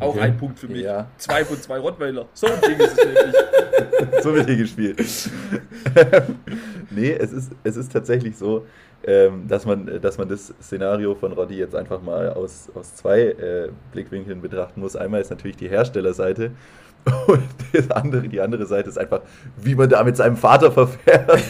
[0.00, 0.20] Auch okay.
[0.20, 0.82] ein Punkt für mich.
[0.82, 1.08] Ja.
[1.16, 2.26] Zwei von zwei Rottweiler.
[2.34, 4.22] So ein Ding ist es nämlich.
[4.22, 4.98] so wird hier gespielt.
[6.90, 8.66] nee, es ist, es ist tatsächlich so,
[9.04, 13.20] ähm, dass, man, dass man das Szenario von Roddy jetzt einfach mal aus, aus zwei
[13.20, 14.94] äh, Blickwinkeln betrachten muss.
[14.96, 16.52] Einmal ist natürlich die Herstellerseite
[17.26, 19.22] und das andere, die andere Seite ist einfach,
[19.56, 21.28] wie man da mit seinem Vater verfährt.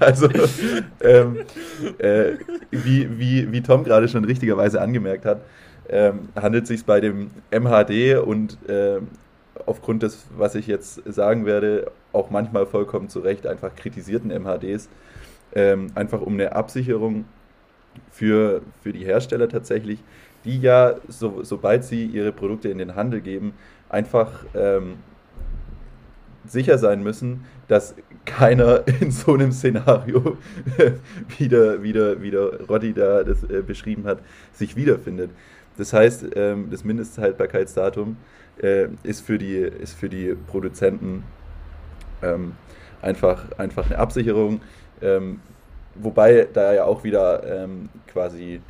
[0.00, 0.28] also,
[1.02, 1.40] ähm,
[1.98, 2.32] äh,
[2.70, 5.42] wie, wie, wie Tom gerade schon richtigerweise angemerkt hat,
[5.88, 9.00] ähm, handelt es sich bei dem MHD und äh,
[9.66, 14.88] aufgrund des, was ich jetzt sagen werde, auch manchmal vollkommen zu Recht einfach kritisierten MHDs,
[15.54, 17.26] ähm, einfach um eine Absicherung
[18.10, 20.02] für, für die Hersteller tatsächlich,
[20.44, 23.54] die ja, so, sobald sie ihre Produkte in den Handel geben,
[23.88, 24.94] einfach ähm,
[26.46, 30.38] sicher sein müssen, dass keiner in so einem Szenario,
[31.38, 34.18] wieder, wieder, wieder Roddy da das äh, beschrieben hat,
[34.52, 35.30] sich wiederfindet.
[35.76, 38.16] Das heißt, ähm, das Mindesthaltbarkeitsdatum
[38.62, 41.22] äh, ist, für die, ist für die Produzenten
[42.34, 42.52] ähm,
[43.02, 44.60] einfach, einfach eine Absicherung.
[45.02, 45.40] Ähm,
[45.94, 48.60] wobei da ja auch wieder ähm, quasi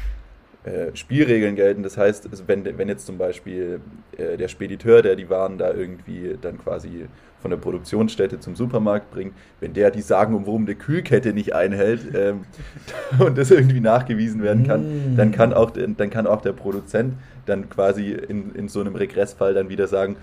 [0.65, 1.83] äh, Spielregeln gelten.
[1.83, 3.81] Das heißt, wenn, wenn jetzt zum Beispiel
[4.17, 7.07] äh, der Spediteur, der die Waren da irgendwie dann quasi
[7.41, 12.47] von der Produktionsstätte zum Supermarkt bringt, wenn der die sagenumwobene Kühlkette nicht einhält ähm,
[13.21, 15.17] und das irgendwie nachgewiesen werden kann, mm.
[15.17, 17.15] dann, kann auch, dann kann auch der Produzent
[17.45, 20.17] dann quasi in, in so einem Regressfall dann wieder sagen,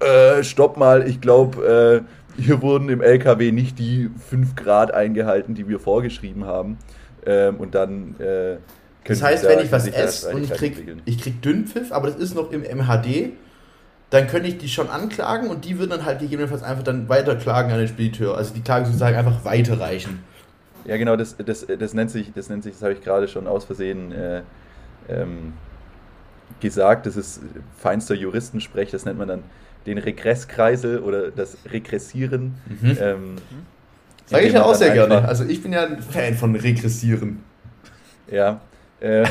[0.00, 5.54] äh, stopp mal, ich glaube, äh, hier wurden im LKW nicht die 5 Grad eingehalten,
[5.54, 6.78] die wir vorgeschrieben haben.
[7.26, 8.56] Ähm, und dann äh,
[9.04, 12.16] Das heißt, da, wenn ich was esse und ich krieg, ich krieg Dünnpfiff, aber das
[12.16, 13.32] ist noch im MHD,
[14.10, 17.72] dann könnte ich die schon anklagen und die würden dann halt gegebenenfalls einfach dann weiterklagen
[17.72, 18.36] an den Spediteur.
[18.36, 20.22] Also die Klage sozusagen einfach weiterreichen.
[20.84, 23.46] Ja, genau, das, das, das nennt sich, das nennt sich, das habe ich gerade schon
[23.46, 24.42] aus Versehen äh,
[25.08, 25.54] ähm,
[26.60, 27.40] gesagt, das ist
[27.78, 29.42] feinster Juristensprech, das nennt man dann
[29.86, 32.54] den Regresskreisel oder das Regressieren.
[32.66, 32.98] Mhm.
[33.00, 33.36] Ähm,
[34.26, 35.28] Sage ich ja auch sehr gerne.
[35.28, 37.40] Also ich bin ja ein Fan von Regressieren.
[38.30, 38.60] Ja.
[39.00, 39.26] Äh,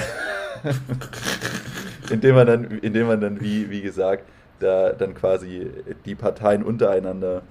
[2.11, 4.25] indem man dann, indem man dann wie, wie gesagt,
[4.59, 5.67] da dann quasi
[6.05, 7.41] die Parteien untereinander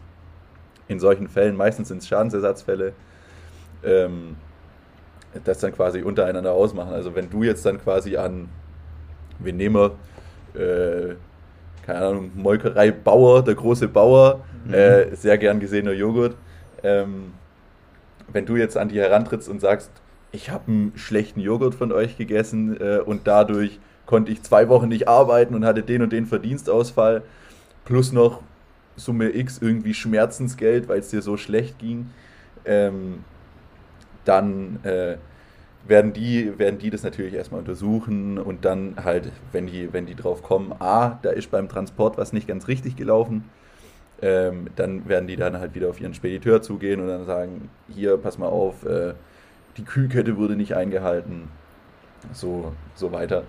[0.88, 2.92] in solchen Fällen, meistens sind es Schadensersatzfälle,
[3.84, 4.36] ähm,
[5.44, 6.92] das dann quasi untereinander ausmachen.
[6.92, 8.48] Also wenn du jetzt dann quasi an,
[9.38, 9.90] wir nehmen,
[10.54, 11.14] äh,
[11.82, 14.74] keine Ahnung, Molkerei Bauer, der große Bauer, mhm.
[14.74, 16.36] äh, sehr gern gesehener Joghurt,
[16.82, 17.32] ähm,
[18.32, 19.90] wenn du jetzt an die herantrittst und sagst,
[20.30, 24.88] ich habe einen schlechten Joghurt von euch gegessen äh, und dadurch konnte ich zwei Wochen
[24.88, 27.22] nicht arbeiten und hatte den und den Verdienstausfall,
[27.84, 28.42] plus noch
[28.96, 32.10] Summe X irgendwie Schmerzensgeld, weil es dir so schlecht ging,
[32.64, 33.24] ähm,
[34.24, 35.16] dann äh,
[35.86, 40.14] werden, die, werden die das natürlich erstmal untersuchen und dann halt, wenn die, wenn die
[40.14, 43.50] drauf kommen, ah, da ist beim Transport was nicht ganz richtig gelaufen,
[44.20, 48.16] ähm, dann werden die dann halt wieder auf ihren Spediteur zugehen und dann sagen, hier,
[48.16, 49.14] pass mal auf, äh,
[49.76, 51.48] die Kühlkette wurde nicht eingehalten
[52.32, 53.44] so, so weiter.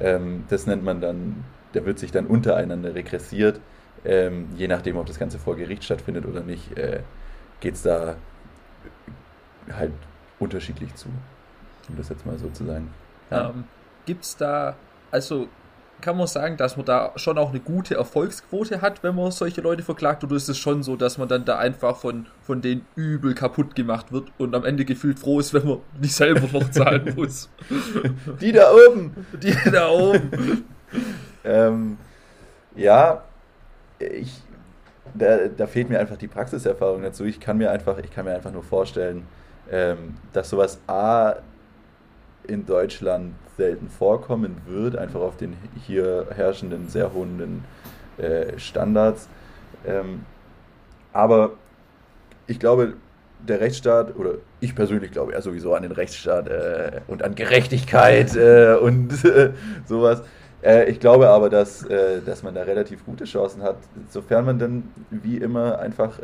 [0.00, 1.44] Ähm, das nennt man dann,
[1.74, 3.60] der wird sich dann untereinander regressiert.
[4.04, 7.00] Ähm, je nachdem, ob das Ganze vor Gericht stattfindet oder nicht, äh,
[7.60, 8.16] geht es da
[9.72, 9.92] halt
[10.38, 11.08] unterschiedlich zu,
[11.88, 12.90] um das jetzt mal so zu sagen.
[13.30, 13.50] Ja.
[13.50, 13.64] Ähm,
[14.06, 14.76] Gibt es da,
[15.10, 15.48] also
[16.00, 19.62] kann man sagen, dass man da schon auch eine gute Erfolgsquote hat, wenn man solche
[19.62, 20.22] Leute verklagt?
[20.22, 23.74] Oder ist es schon so, dass man dann da einfach von, von denen übel kaputt
[23.74, 27.48] gemacht wird und am Ende gefühlt froh ist, wenn man nicht selber noch zahlen muss?
[28.40, 29.14] Die da oben!
[29.42, 30.64] Die da oben!
[31.44, 31.96] ähm,
[32.76, 33.22] ja,
[33.98, 34.42] ich,
[35.14, 37.24] da, da, fehlt mir einfach die Praxiserfahrung dazu.
[37.24, 39.24] Ich kann mir einfach, ich kann mir einfach nur vorstellen,
[39.70, 41.36] ähm, dass sowas A
[42.46, 47.64] in Deutschland selten vorkommen wird, einfach auf den hier herrschenden sehr hohen
[48.18, 49.28] äh, Standards.
[49.86, 50.24] Ähm,
[51.12, 51.52] aber
[52.46, 52.94] ich glaube,
[53.46, 58.34] der Rechtsstaat, oder ich persönlich glaube ja sowieso an den Rechtsstaat äh, und an Gerechtigkeit
[58.36, 59.12] äh, und
[59.86, 60.22] sowas.
[60.86, 61.86] Ich glaube aber, dass,
[62.24, 63.76] dass man da relativ gute Chancen hat,
[64.08, 66.18] sofern man dann wie immer einfach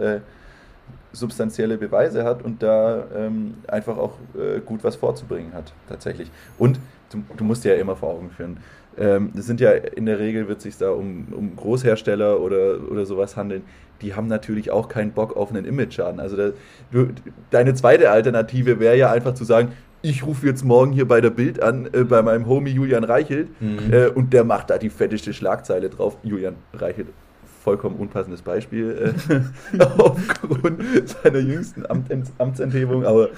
[1.12, 6.30] substanzielle Beweise hat und da ähm, einfach auch äh, gut was vorzubringen hat, tatsächlich.
[6.58, 6.78] Und
[7.10, 8.58] du, du musst ja immer vor Augen führen.
[8.98, 12.78] Ähm, das sind ja in der Regel wird es sich da um, um Großhersteller oder,
[12.90, 13.62] oder sowas handeln.
[14.02, 16.20] Die haben natürlich auch keinen Bock auf einen Image-Schaden.
[16.20, 16.50] Also da,
[16.90, 17.08] du,
[17.50, 19.72] deine zweite Alternative wäre ja einfach zu sagen,
[20.02, 23.48] ich rufe jetzt morgen hier bei der Bild an, äh, bei meinem Homie Julian Reichelt,
[23.60, 23.92] mhm.
[23.92, 26.16] äh, und der macht da die fetteste Schlagzeile drauf.
[26.22, 27.08] Julian Reichelt
[27.62, 33.28] vollkommen unpassendes Beispiel äh, aufgrund seiner jüngsten Amt, Amtsenthebung, aber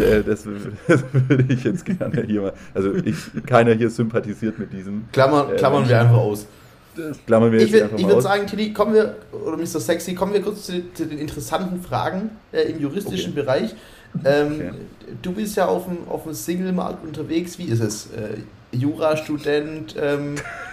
[0.00, 0.46] äh, das,
[0.88, 2.52] das, würde ich jetzt gerne hier mal.
[2.74, 5.04] Also ich, keiner hier sympathisiert mit diesem.
[5.12, 6.46] Klammern, äh, klammern wir einfach aus.
[7.26, 9.80] Klammern wir ich will, ich würde sagen, Tilly, kommen wir, oder Mr.
[9.80, 13.42] Sexy, kommen wir kurz zu, zu den interessanten Fragen äh, im juristischen okay.
[13.42, 13.74] Bereich.
[14.24, 14.70] Ähm, okay.
[15.22, 17.58] Du bist ja auf dem, auf dem Single-Markt unterwegs.
[17.58, 18.06] Wie ist es?
[18.06, 18.38] Äh,
[18.76, 20.34] Jurastudent, ähm,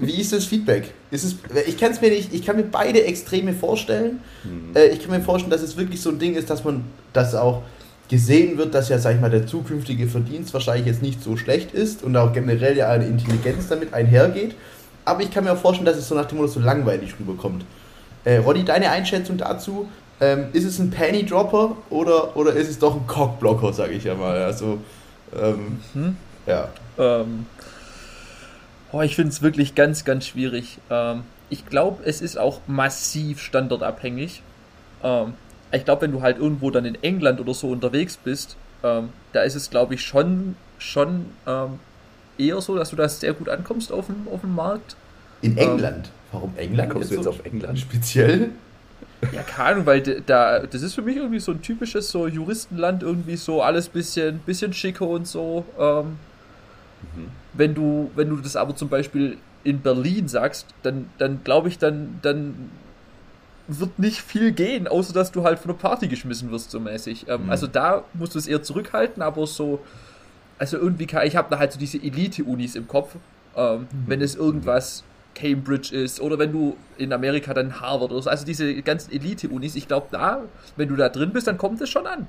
[0.00, 0.92] wie ist das Feedback?
[1.10, 4.20] Ist es, ich kann es mir nicht, ich kann mir beide Extreme vorstellen.
[4.44, 4.76] Mhm.
[4.76, 7.34] Äh, ich kann mir vorstellen, dass es wirklich so ein Ding ist, dass man das
[7.34, 7.62] auch
[8.08, 11.72] gesehen wird, dass ja, sag ich mal, der zukünftige Verdienst wahrscheinlich jetzt nicht so schlecht
[11.72, 14.54] ist und auch generell ja eine Intelligenz damit einhergeht.
[15.04, 17.64] Aber ich kann mir auch vorstellen, dass es so nach dem Motto so langweilig rüberkommt.
[18.24, 19.88] Äh, Roddy, deine Einschätzung dazu?
[20.20, 24.04] Ähm, ist es ein Penny Dropper oder, oder ist es doch ein Cockblocker, sage ich
[24.04, 24.36] ja mal.
[24.42, 24.78] Also,
[25.40, 26.16] ähm, mhm.
[26.46, 26.68] ja.
[26.98, 27.46] Ähm,
[28.92, 30.78] Oh, ich finde es wirklich ganz, ganz schwierig.
[30.90, 34.42] Ähm, ich glaube, es ist auch massiv standardabhängig.
[35.02, 35.34] Ähm,
[35.72, 39.42] ich glaube, wenn du halt irgendwo dann in England oder so unterwegs bist, ähm, da
[39.42, 41.78] ist es, glaube ich, schon, schon ähm,
[42.38, 44.96] eher so, dass du da sehr gut ankommst auf dem, auf dem Markt.
[45.42, 46.10] In ähm, England?
[46.32, 46.90] Warum England?
[46.90, 47.78] Kommst du jetzt so auf England?
[47.78, 48.50] Speziell?
[49.32, 53.02] Ja, keine Ahnung, weil da, das ist für mich irgendwie so ein typisches so Juristenland,
[53.02, 55.64] irgendwie so alles bisschen, bisschen schicker und so.
[55.78, 56.18] Ähm,
[57.16, 57.30] mhm.
[57.54, 61.78] Wenn du, wenn du das aber zum Beispiel in Berlin sagst, dann, dann glaube ich,
[61.78, 62.70] dann, dann
[63.68, 67.26] wird nicht viel gehen, außer dass du halt von der Party geschmissen wirst, so mäßig.
[67.28, 67.50] Ähm, mhm.
[67.50, 69.80] Also da musst du es eher zurückhalten, aber so,
[70.58, 73.16] also irgendwie, kann, ich habe da halt so diese Elite-Unis im Kopf,
[73.56, 73.86] ähm, mhm.
[74.06, 78.44] wenn es irgendwas Cambridge ist oder wenn du in Amerika dann Harvard oder so, also
[78.44, 80.42] diese ganzen Elite-Unis, ich glaube da,
[80.76, 82.26] wenn du da drin bist, dann kommt es schon an.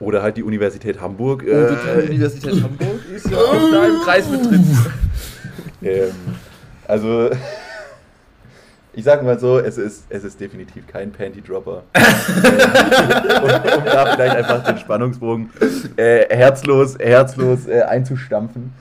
[0.00, 1.42] Oder halt die Universität Hamburg.
[1.42, 4.64] Oder äh, die Universität Hamburg ist ja auch da im Kreis mit drin.
[5.82, 6.12] ähm,
[6.86, 7.30] also,
[8.92, 11.82] ich sag mal so, es ist, es ist definitiv kein Panty-Dropper.
[11.94, 15.50] um, um, da vielleicht einfach den Spannungsbogen
[15.96, 18.72] äh, herzlos, herzlos äh, einzustampfen.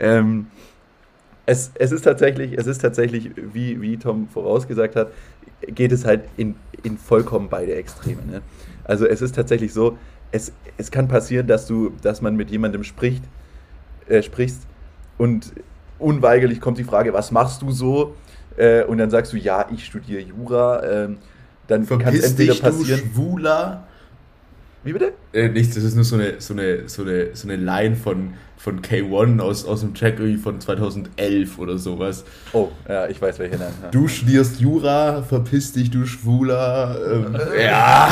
[0.00, 0.46] Ähm,
[1.46, 5.08] es, es, ist tatsächlich, es ist tatsächlich, wie, wie Tom vorausgesagt hat,
[5.66, 8.22] geht es halt in, in vollkommen beide Extreme.
[8.26, 8.42] Ne?
[8.84, 9.98] Also es ist tatsächlich so,
[10.32, 13.22] es, es kann passieren, dass du, dass man mit jemandem spricht,
[14.08, 14.62] äh, sprichst
[15.18, 15.52] und
[15.98, 18.16] unweigerlich kommt die Frage, was machst du so?
[18.56, 20.82] Äh, und dann sagst du, ja, ich studiere Jura.
[20.82, 21.08] Äh,
[21.68, 23.00] dann kann es entweder dich, passieren.
[23.14, 23.86] Du Schwuler.
[24.84, 25.12] Wie bitte?
[25.32, 28.34] Äh, nichts, das ist nur so eine, so eine, so eine, so eine Line von,
[28.56, 32.24] von K1 aus, aus dem Track irgendwie von 2011 oder sowas.
[32.52, 33.72] Oh, ja, ich weiß welche Line.
[33.80, 33.90] Ja.
[33.90, 36.96] Du studierst Jura, verpiss dich, du Schwuler.
[37.12, 38.08] Ähm, ja.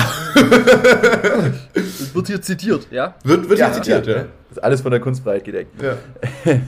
[1.74, 3.16] Das wird hier zitiert, ja?
[3.24, 4.16] Wird, wird ja, hier zitiert, ja.
[4.16, 4.26] ja.
[4.48, 5.82] Das ist alles von der Kunstfreiheit gedeckt.
[5.82, 5.96] Ja.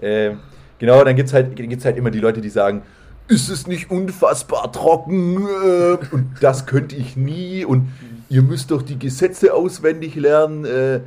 [0.00, 0.38] ähm,
[0.78, 2.82] genau, dann gibt es halt, gibt's halt immer die Leute, die sagen,
[3.28, 7.88] ist es nicht unfassbar trocken äh, und das könnte ich nie und
[8.28, 10.64] ihr müsst doch die Gesetze auswendig lernen.
[10.64, 11.00] Äh,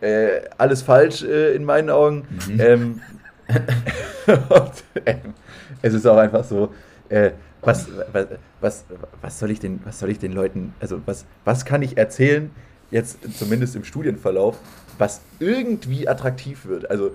[0.00, 2.24] äh, alles falsch äh, in meinen Augen.
[2.46, 2.60] Mhm.
[2.60, 3.00] Ähm,
[4.26, 4.72] und,
[5.06, 5.34] ähm,
[5.82, 6.72] es ist auch einfach so,
[7.08, 7.32] äh,
[7.62, 8.26] was, was,
[8.60, 8.84] was,
[9.20, 12.50] was, soll ich den, was soll ich den Leuten, also was, was kann ich erzählen,
[12.90, 14.58] jetzt zumindest im Studienverlauf,
[14.98, 16.90] was irgendwie attraktiv wird.
[16.90, 17.10] Also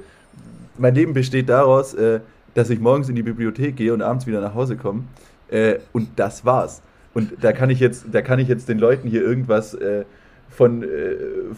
[0.77, 2.19] mein Leben besteht daraus, äh,
[2.53, 5.03] dass ich morgens in die Bibliothek gehe und abends wieder nach Hause komme.
[5.49, 6.81] Äh, und das war's.
[7.13, 10.05] Und da kann ich jetzt, da kann ich jetzt den Leuten hier irgendwas äh,
[10.49, 10.87] von, äh,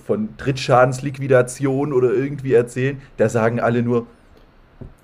[0.06, 3.02] von Drittschadensliquidation oder irgendwie erzählen.
[3.18, 4.08] Da sagen alle nur,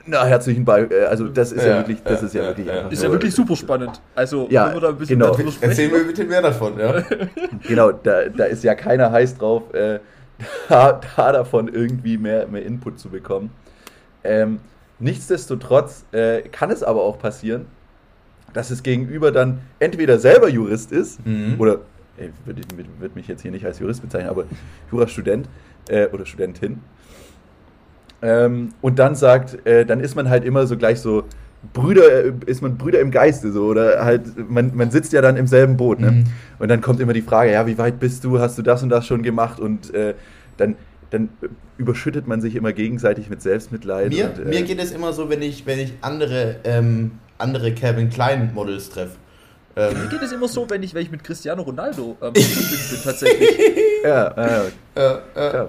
[0.05, 0.91] na, herzlichen Dank.
[0.91, 3.11] Äh, also das ist ja, ja wirklich, das ist ja, ja wirklich ja, Ist ja
[3.11, 4.01] wirklich super spannend.
[4.15, 5.31] Also ja, wenn wir da ein bisschen genau.
[5.31, 5.69] darüber sprechen.
[5.69, 7.03] Erzähl mir bitte mehr davon, ja.
[7.67, 9.99] genau, da, da ist ja keiner heiß drauf, äh,
[10.69, 13.51] da, da, davon irgendwie mehr, mehr Input zu bekommen.
[14.23, 14.59] Ähm,
[14.99, 17.67] nichtsdestotrotz äh, kann es aber auch passieren,
[18.53, 21.55] dass es gegenüber dann entweder selber Jurist ist mhm.
[21.57, 21.79] oder
[22.17, 22.61] äh, würde
[22.99, 24.45] würd mich jetzt hier nicht als Jurist bezeichnen, aber
[24.91, 25.47] Jurastudent
[25.89, 26.79] äh, oder Studentin.
[28.21, 31.23] Ähm, und dann sagt, äh, dann ist man halt immer so gleich so
[31.73, 35.37] Brüder, äh, ist man Brüder im Geiste so oder halt, man, man sitzt ja dann
[35.37, 35.99] im selben Boot.
[35.99, 36.11] Ne?
[36.11, 36.23] Mhm.
[36.59, 38.89] Und dann kommt immer die Frage, ja, wie weit bist du, hast du das und
[38.89, 40.13] das schon gemacht und äh,
[40.57, 40.75] dann
[41.11, 41.29] dann
[41.77, 44.09] überschüttet man sich immer gegenseitig mit Selbstmitleid.
[44.09, 47.73] Mir, und, äh, mir geht es immer so, wenn ich, wenn ich andere, ähm, andere
[47.73, 49.17] Calvin Klein Models treffe.
[49.75, 52.43] Ähm, mir geht es immer so, wenn ich, wenn ich mit Cristiano Ronaldo ähm, bin,
[53.03, 53.49] tatsächlich.
[54.03, 55.67] ja, äh, äh, ja.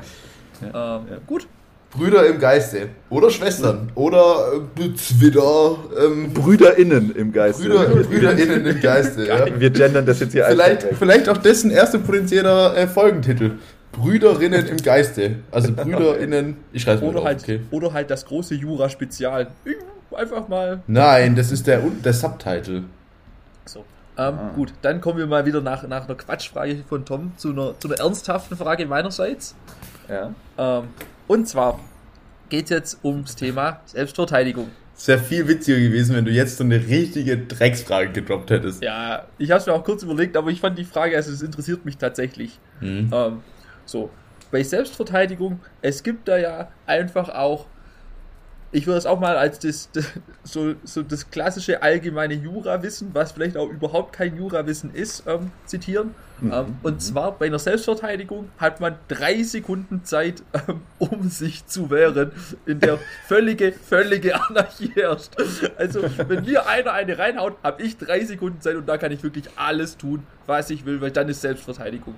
[0.73, 0.97] ja.
[0.97, 1.47] Ähm, gut.
[1.93, 2.89] Brüder im Geiste.
[3.11, 3.93] Oder Schwestern.
[3.95, 5.77] Oder äh, Zwitter.
[6.03, 7.69] Ähm, BrüderInnen im Geiste.
[7.69, 9.27] Brüder, BrüderInnen im Geiste.
[9.27, 9.47] ja.
[9.61, 13.53] Wir gendern das jetzt hier vielleicht, vielleicht auch dessen erster potenzieller äh, Folgentitel.
[13.93, 15.37] Brüderinnen im Geiste.
[15.51, 16.57] Also Brüderinnen.
[16.73, 17.61] Ich schreibe oder, halt, okay.
[17.71, 19.49] oder halt das große Jura-Spezial.
[20.15, 20.83] Einfach mal.
[20.87, 22.85] Nein, das ist der, der Subtitle.
[23.65, 23.85] So.
[24.19, 24.51] Ähm, ah.
[24.55, 27.89] Gut, dann kommen wir mal wieder nach, nach einer Quatschfrage von Tom zu einer, zu
[27.89, 29.55] einer ernsthaften Frage meinerseits.
[30.09, 30.35] Ja.
[30.59, 30.89] Ähm,
[31.29, 31.81] und zwar
[32.49, 34.71] geht es jetzt ums Thema Selbstverteidigung.
[34.95, 38.83] Es wäre viel witziger gewesen, wenn du jetzt so eine richtige Drecksfrage gedroppt hättest.
[38.83, 41.43] Ja, ich habe es mir auch kurz überlegt, aber ich fand die Frage, also es
[41.43, 42.61] interessiert mich tatsächlich.
[42.81, 43.11] Mhm.
[43.13, 43.41] Ähm,
[43.87, 44.11] so,
[44.51, 47.67] bei Selbstverteidigung, es gibt da ja einfach auch,
[48.73, 50.07] ich würde es auch mal als das, das,
[50.45, 56.15] so, so das klassische allgemeine Jurawissen, was vielleicht auch überhaupt kein Jurawissen ist, ähm, zitieren.
[56.41, 56.53] Mhm.
[56.53, 57.01] Ähm, und mhm.
[57.01, 62.33] zwar bei einer Selbstverteidigung hat man drei Sekunden Zeit, ähm, um sich zu wehren,
[62.65, 65.33] in der völlige, völlige Anarchie herrscht.
[65.77, 69.23] Also, wenn mir einer eine reinhaut, habe ich drei Sekunden Zeit und da kann ich
[69.23, 72.15] wirklich alles tun, was ich will, weil dann ist Selbstverteidigung.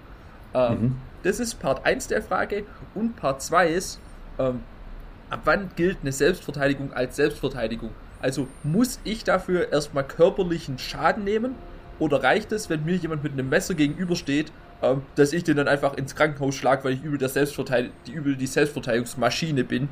[0.54, 0.96] Ähm, mhm.
[1.24, 2.64] Das ist Part 1 der Frage.
[2.94, 3.98] Und Part 2 ist,
[4.38, 4.60] ähm,
[5.34, 7.90] ab wann gilt eine Selbstverteidigung als Selbstverteidigung?
[8.20, 11.56] Also muss ich dafür erstmal körperlichen Schaden nehmen?
[11.98, 15.68] Oder reicht es, wenn mir jemand mit einem Messer gegenübersteht, ähm, dass ich den dann
[15.68, 19.88] einfach ins Krankenhaus schlage, weil ich übel, die, übel die Selbstverteidigungsmaschine bin?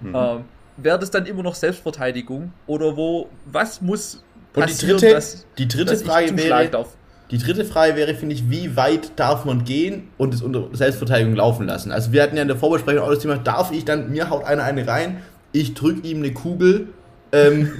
[0.00, 0.14] Mhm.
[0.14, 0.44] Ähm,
[0.76, 2.52] Wäre das dann immer noch Selbstverteidigung?
[2.66, 4.22] Oder wo, was muss
[4.52, 6.96] passieren, Und die dritte, dass, die dritte dass Frage wäre, darf?
[7.30, 11.34] Die dritte Frage wäre, finde ich, wie weit darf man gehen und es unter Selbstverteidigung
[11.34, 11.90] laufen lassen?
[11.90, 14.44] Also wir hatten ja in der Vorbesprechung auch das Thema, darf ich dann, mir haut
[14.44, 15.18] einer eine rein,
[15.52, 16.88] ich drücke ihm eine Kugel,
[17.32, 17.72] ähm,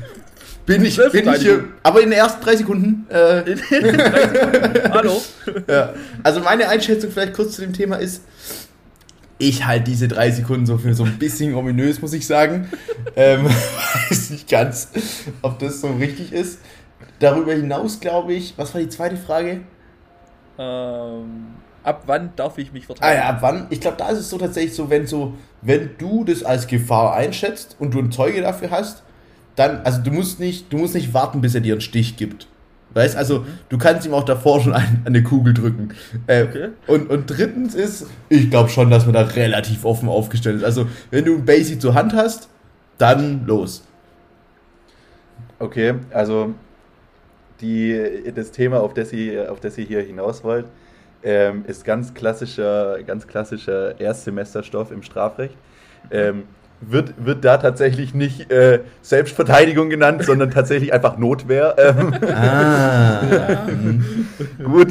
[0.66, 3.06] bin ich, bin ich hier, aber in den ersten drei Sekunden.
[3.08, 4.92] Äh, in den drei Sekunden.
[4.92, 5.22] Hallo.
[5.68, 5.94] ja.
[6.22, 8.22] Also meine Einschätzung vielleicht kurz zu dem Thema ist,
[9.42, 12.68] ich halte diese drei Sekunden so für so ein bisschen ominös, muss ich sagen.
[13.16, 13.46] ähm,
[14.08, 14.88] weiß nicht ganz,
[15.42, 16.58] ob das so richtig ist.
[17.22, 19.60] Darüber hinaus glaube ich, was war die zweite Frage?
[20.58, 21.54] Ähm,
[21.84, 23.20] ab wann darf ich mich verteidigen?
[23.20, 23.68] Ah ja, ab wann?
[23.70, 27.14] Ich glaube, da ist es so tatsächlich so, wenn so, wenn du das als Gefahr
[27.14, 29.04] einschätzt und du einen Zeuge dafür hast,
[29.54, 32.48] dann, also du musst nicht, du musst nicht warten, bis er dir einen Stich gibt.
[32.94, 33.46] Weißt, also mhm.
[33.68, 35.90] du kannst ihm auch davor schon ein, eine Kugel drücken.
[36.26, 36.68] Äh, okay.
[36.88, 40.64] und, und drittens ist, ich glaube schon, dass man da relativ offen aufgestellt ist.
[40.64, 42.48] Also wenn du ein Basic zur Hand hast,
[42.98, 43.86] dann los.
[45.60, 46.54] Okay, also
[47.62, 50.66] die, das Thema, auf das ihr, auf das ihr hier hinaus wollt,
[51.22, 55.56] ähm, ist ganz klassischer, ganz klassischer Erstsemesterstoff im Strafrecht.
[56.10, 56.44] Ähm,
[56.80, 61.76] wird, wird da tatsächlich nicht äh, Selbstverteidigung genannt, sondern tatsächlich einfach Notwehr.
[61.82, 63.68] Ähm, ah.
[64.64, 64.88] Gut.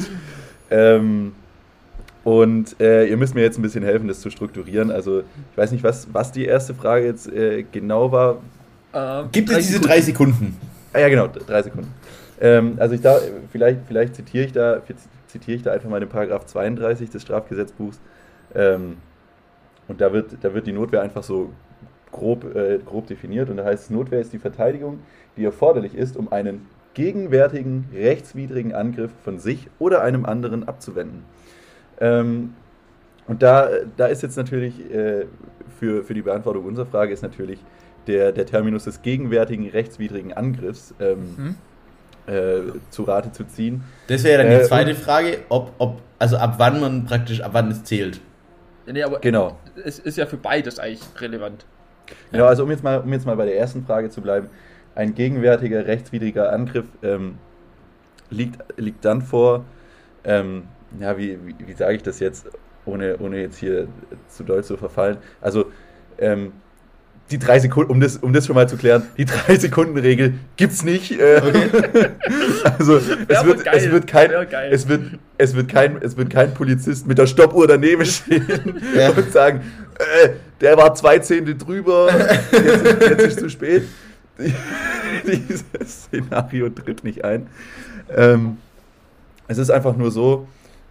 [0.70, 1.34] Ähm,
[2.24, 4.92] und äh, ihr müsst mir jetzt ein bisschen helfen, das zu strukturieren.
[4.92, 8.38] Also ich weiß nicht, was, was die erste Frage jetzt äh, genau war.
[8.94, 9.88] Ähm, Gibt es diese Sekunden.
[9.88, 10.58] drei Sekunden?
[10.94, 11.94] Ah ja, genau, drei Sekunden.
[12.42, 13.20] Ähm, also ich da,
[13.52, 14.82] vielleicht, vielleicht zitiere ich da,
[15.28, 18.02] zitiere ich da einfach mal den Paragraph 32 des Strafgesetzbuchs.
[18.56, 18.98] Ähm,
[19.88, 21.52] und da wird, da wird die Notwehr einfach so
[22.12, 23.50] grob, äh, grob definiert.
[23.50, 25.00] Und da heißt es, Notwehr ist die Verteidigung,
[25.38, 31.24] die erforderlich ist, um einen gegenwärtigen rechtswidrigen Angriff von sich oder einem anderen abzuwenden.
[32.00, 32.56] Ähm,
[33.28, 35.26] und da, da ist jetzt natürlich äh,
[35.80, 37.64] für, für die Beantwortung unserer Frage ist natürlich
[38.08, 40.96] der, der Terminus des gegenwärtigen rechtswidrigen Angriffs.
[41.00, 41.56] Ähm, mhm
[42.28, 42.60] äh,
[42.90, 43.84] zu Rate zu ziehen.
[44.08, 47.52] Das wäre dann die äh, zweite Frage, ob, ob, also ab wann man praktisch, ab
[47.54, 48.22] wann es zählt.
[48.86, 49.58] Nee, aber genau.
[49.84, 51.66] es ist ja für beides eigentlich relevant.
[52.32, 54.50] Genau, also um jetzt mal, um jetzt mal bei der ersten Frage zu bleiben,
[54.96, 57.38] ein gegenwärtiger rechtswidriger Angriff ähm,
[58.30, 59.66] liegt, liegt dann vor,
[60.24, 60.64] ähm,
[61.00, 62.48] ja, wie, wie, wie sage ich das jetzt,
[62.86, 63.88] ohne, ohne jetzt hier
[64.28, 65.18] zu doll zu verfallen.
[65.40, 65.72] Also,
[66.18, 66.54] ähm,
[67.32, 70.34] die drei Sekunden, um das, um das schon mal zu klären, die drei Sekunden Regel
[70.58, 71.20] gibt's nicht.
[71.20, 72.10] Äh, okay.
[72.78, 74.32] also es wird, es wird kein,
[74.72, 75.02] es wird,
[75.38, 79.10] es wird kein, es wird kein Polizist mit der Stoppuhr daneben stehen ja.
[79.10, 79.62] und sagen,
[79.98, 80.30] äh,
[80.60, 82.10] der war zwei Zehnte drüber,
[82.52, 83.84] jetzt, ist, jetzt ist zu spät.
[85.26, 87.48] Dieses Szenario tritt nicht ein.
[88.16, 88.58] Ähm,
[89.48, 90.48] es ist einfach nur so,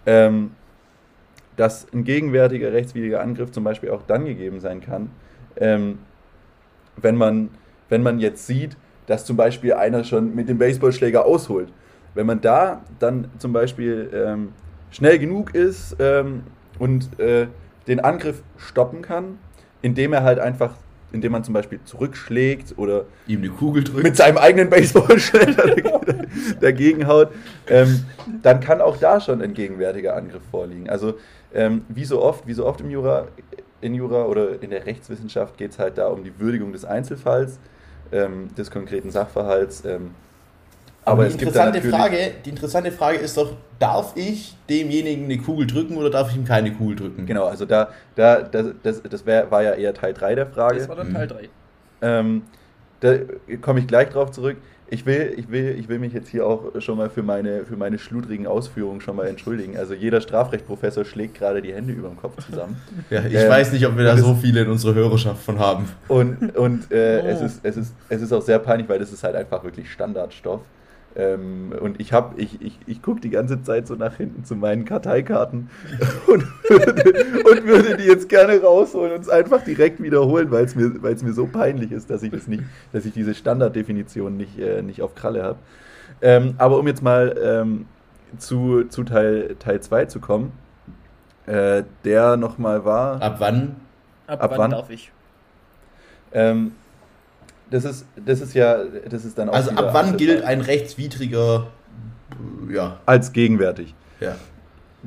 [0.06, 0.52] ähm,
[1.56, 5.10] dass ein gegenwärtiger rechtswidriger Angriff zum Beispiel auch dann gegeben sein kann,
[5.56, 5.98] ähm,
[7.02, 7.50] wenn, man,
[7.88, 8.76] wenn man jetzt sieht,
[9.06, 11.72] dass zum Beispiel einer schon mit dem Baseballschläger ausholt.
[12.14, 14.52] Wenn man da dann zum Beispiel ähm,
[14.90, 16.42] schnell genug ist ähm,
[16.78, 17.46] und äh,
[17.86, 19.38] den Angriff stoppen kann,
[19.82, 20.74] indem er halt einfach,
[21.12, 26.00] indem man zum Beispiel zurückschlägt oder ihm eine Kugel drückt, mit seinem eigenen Baseballschläger
[26.60, 27.30] dagegen haut,
[27.68, 28.04] ähm,
[28.42, 30.88] dann kann auch da schon ein gegenwärtiger Angriff vorliegen.
[30.88, 31.14] Also
[31.52, 33.28] ähm, wie so oft, wie so oft im Jura,
[33.80, 37.58] in Jura oder in der Rechtswissenschaft geht es halt da um die Würdigung des Einzelfalls,
[38.12, 39.84] ähm, des konkreten Sachverhalts.
[39.84, 40.10] Ähm,
[41.04, 45.66] aber, aber die, interessante Frage, die interessante Frage ist doch, darf ich demjenigen eine Kugel
[45.66, 47.26] drücken oder darf ich ihm keine Kugel drücken?
[47.26, 50.78] Genau, also da, da das, das, das wär, war ja eher Teil 3 der Frage.
[50.78, 51.48] Das war dann Teil 3.
[52.02, 52.42] Ähm,
[53.00, 53.14] da
[53.62, 54.58] komme ich gleich drauf zurück.
[54.92, 57.76] Ich will, ich, will, ich will mich jetzt hier auch schon mal für meine, für
[57.76, 59.76] meine schludrigen Ausführungen schon mal entschuldigen.
[59.76, 62.76] Also jeder Strafrechtprofessor schlägt gerade die Hände über dem Kopf zusammen.
[63.10, 65.88] ja, ich ähm, weiß nicht, ob wir da so viele in unserer Hörerschaft von haben.
[66.08, 67.28] Und, und äh, oh.
[67.28, 69.88] es, ist, es, ist, es ist auch sehr peinlich, weil das ist halt einfach wirklich
[69.92, 70.60] Standardstoff.
[71.16, 74.54] Ähm, und ich habe, ich, ich, ich gucke die ganze Zeit so nach hinten zu
[74.54, 75.68] meinen Karteikarten
[76.28, 80.76] und würde, und würde die jetzt gerne rausholen und es einfach direkt wiederholen, weil es
[80.76, 84.82] mir, mir so peinlich ist, dass ich das nicht, dass ich diese Standarddefinition nicht, äh,
[84.82, 85.58] nicht auf Kralle habe.
[86.22, 87.86] Ähm, aber um jetzt mal ähm,
[88.38, 90.52] zu, zu Teil 2 Teil zu kommen,
[91.46, 93.20] äh, der nochmal war.
[93.20, 93.76] Ab wann?
[94.26, 95.10] Ab, ab wann, wann darf ich?
[96.32, 96.72] Ähm,
[97.70, 99.54] das ist, das ist ja, das ist dann auch.
[99.54, 101.68] Also ab wann gilt ein rechtswidriger,
[102.68, 103.00] ja.
[103.06, 103.94] Als gegenwärtig.
[104.20, 104.36] Ja.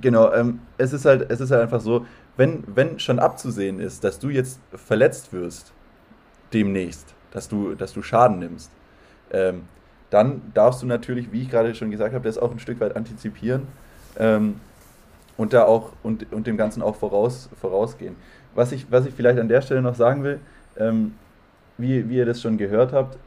[0.02, 2.06] Genau, ähm, es ist halt, es ist halt einfach so,
[2.36, 5.72] wenn, wenn schon abzusehen ist, dass du jetzt verletzt wirst,
[6.52, 8.72] demnächst, dass du, dass du Schaden nimmst,
[9.32, 9.64] ähm,
[10.10, 12.96] dann darfst du natürlich, wie ich gerade schon gesagt habe, das auch ein Stück weit
[12.96, 13.68] antizipieren
[14.18, 14.60] ähm,
[15.38, 18.16] und da auch und, und dem Ganzen auch voraus, vorausgehen.
[18.56, 20.40] Was ich, was ich vielleicht an der Stelle noch sagen will,
[20.78, 21.16] ähm,
[21.78, 23.18] wie, wie ihr das schon gehört habt,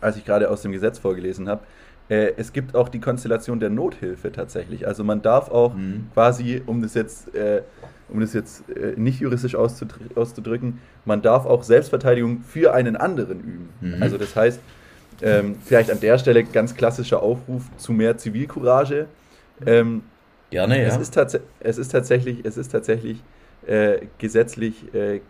[0.00, 1.62] als ich gerade aus dem Gesetz vorgelesen habe,
[2.08, 4.86] äh, es gibt auch die Konstellation der Nothilfe tatsächlich.
[4.86, 6.08] Also man darf auch mhm.
[6.12, 7.62] quasi, um das jetzt, äh,
[8.08, 13.68] um das jetzt äh, nicht juristisch auszudrücken, man darf auch Selbstverteidigung für einen anderen üben.
[13.80, 14.02] Mhm.
[14.02, 14.60] Also das heißt,
[15.22, 19.06] ähm, vielleicht an der Stelle ganz klassischer Aufruf zu mehr Zivilcourage.
[19.66, 20.02] Ähm,
[20.50, 20.88] Gerne, ja.
[20.88, 21.16] Es ist,
[21.60, 23.22] es ist tatsächlich, es ist tatsächlich
[23.66, 25.20] äh, gesetzlich äh,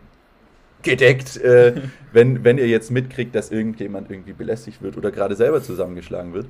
[0.83, 1.75] gedeckt, äh,
[2.13, 6.47] wenn, wenn ihr jetzt mitkriegt, dass irgendjemand irgendwie belästigt wird oder gerade selber zusammengeschlagen wird,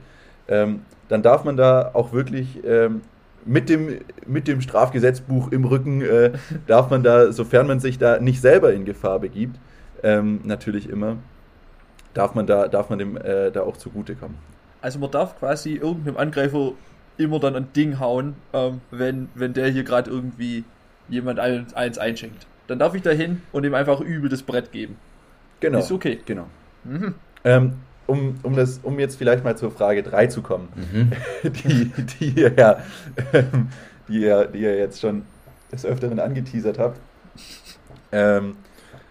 [0.48, 3.02] ähm, dann darf man da auch wirklich ähm,
[3.44, 6.32] mit, dem, mit dem Strafgesetzbuch im Rücken, äh,
[6.66, 9.58] darf man da, sofern man sich da nicht selber in Gefahr begibt,
[10.02, 11.16] ähm, natürlich immer,
[12.14, 14.36] darf man da, darf man dem äh, da auch zugutekommen.
[14.80, 16.72] Also man darf quasi irgendeinem Angreifer
[17.18, 20.64] immer dann ein Ding hauen, ähm, wenn, wenn der hier gerade irgendwie
[21.08, 24.70] jemand eins, eins einschenkt dann darf ich da hin und ihm einfach übel das Brett
[24.70, 24.96] geben.
[25.58, 25.80] Genau.
[25.80, 26.20] Ist okay.
[26.24, 26.46] Genau.
[26.84, 27.14] Mhm.
[27.42, 27.72] Ähm,
[28.06, 31.10] um, um, das, um jetzt vielleicht mal zur Frage 3 zu kommen, mhm.
[31.50, 32.78] die, die, ihr ja,
[33.32, 33.68] ähm,
[34.08, 35.22] die, ihr, die ihr jetzt schon
[35.72, 37.00] des Öfteren angeteasert habt.
[38.12, 38.54] Ähm,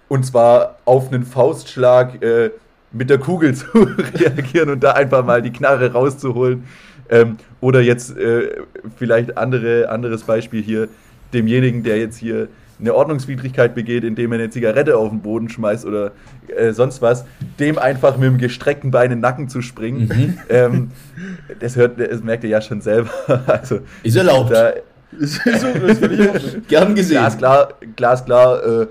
[0.07, 2.51] und zwar auf einen Faustschlag äh,
[2.93, 6.63] mit der Kugel zu reagieren und da einfach mal die Knarre rauszuholen.
[7.09, 8.61] Ähm, oder jetzt äh,
[8.95, 10.87] vielleicht andere, anderes Beispiel hier,
[11.33, 12.47] demjenigen, der jetzt hier
[12.79, 16.11] eine Ordnungswidrigkeit begeht, indem er eine Zigarette auf den Boden schmeißt oder
[16.47, 17.25] äh, sonst was,
[17.59, 20.07] dem einfach mit dem gestreckten Bein in den Nacken zu springen.
[20.07, 20.37] Mhm.
[20.49, 20.91] Ähm,
[21.59, 23.11] das, hört, das merkt ihr ja schon selber.
[23.47, 24.51] also, ist erlaubt.
[24.51, 24.73] Da,
[25.19, 27.17] ist, ist, ist Gern gesehen.
[27.17, 28.87] Glasklar, glasklar äh,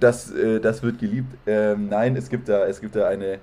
[0.00, 1.34] das, äh, das wird geliebt.
[1.46, 3.38] Ähm, nein, es gibt da, es gibt da eine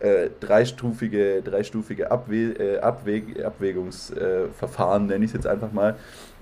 [0.00, 5.96] äh, dreistufige, dreistufige Abwe äh, Abwäg Abwägungsverfahren, nenne ich es jetzt einfach mal,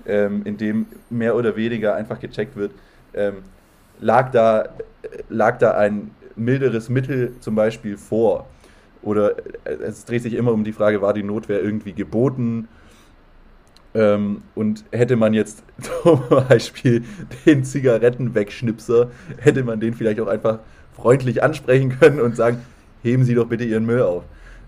[0.05, 2.71] ähm, in dem mehr oder weniger einfach gecheckt wird,
[3.13, 3.37] ähm,
[3.99, 4.69] lag, da,
[5.29, 8.47] lag da ein milderes Mittel zum Beispiel vor.
[9.01, 12.67] oder äh, es dreht sich immer um die Frage, war die Notwehr irgendwie geboten?
[13.93, 15.63] Ähm, und hätte man jetzt
[16.03, 17.03] zum Beispiel
[17.45, 20.59] den Zigarettenwegschnipser, hätte man den vielleicht auch einfach
[20.93, 22.59] freundlich ansprechen können und sagen,
[23.01, 24.23] heben Sie doch bitte Ihren Müll auf.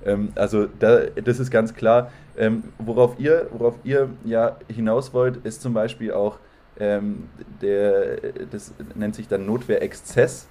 [0.05, 2.11] Ähm, also da, das ist ganz klar.
[2.37, 6.39] Ähm, worauf, ihr, worauf ihr ja hinaus wollt, ist zum Beispiel auch,
[6.79, 7.29] ähm,
[7.61, 8.17] der,
[8.51, 10.47] das nennt sich dann Notwehrexzess.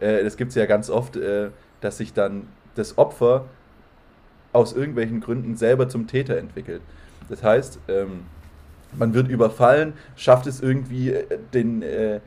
[0.00, 1.50] Äh, das gibt es ja ganz oft, äh,
[1.80, 3.46] dass sich dann das Opfer
[4.52, 6.80] aus irgendwelchen Gründen selber zum Täter entwickelt.
[7.28, 8.24] Das heißt, ähm,
[8.96, 12.20] man wird überfallen, schafft es irgendwie, äh, den, äh,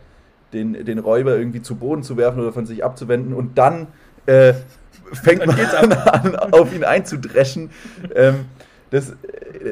[0.54, 3.88] den, den Räuber irgendwie zu Boden zu werfen oder von sich abzuwenden und dann
[4.26, 4.54] äh,
[5.14, 7.70] fängt dann man an, auf ihn einzudreschen.
[8.16, 8.46] Ähm,
[8.90, 9.16] das,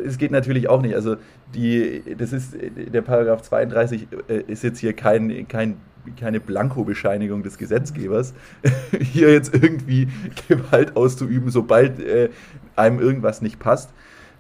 [0.06, 0.96] das geht natürlich auch nicht.
[0.96, 1.18] Also
[1.54, 5.78] die, das ist der Paragraph 32 äh, ist jetzt hier kein, kein
[6.20, 8.34] keine Blankobescheinigung des Gesetzgebers,
[9.00, 10.08] hier jetzt irgendwie
[10.48, 12.30] Gewalt auszuüben, sobald äh,
[12.76, 13.90] einem irgendwas nicht passt.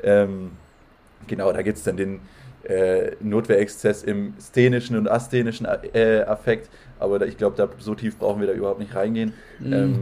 [0.04, 0.52] Ähm,
[1.28, 2.20] genau, da gibt es dann den
[2.64, 6.70] äh, Notwehrexzess im szenischen und asthenischen äh, Affekt,
[7.00, 9.34] aber da, ich glaube, da, so tief brauchen wir da überhaupt nicht reingehen.
[9.60, 9.74] Mm.
[9.74, 10.02] Ähm,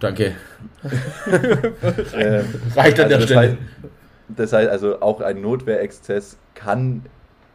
[0.00, 0.32] Danke.
[2.14, 2.44] ähm,
[2.74, 3.40] Reicht an also der Stelle.
[3.40, 3.56] Heißt,
[4.28, 7.02] das heißt also, auch ein Notwehrexzess kann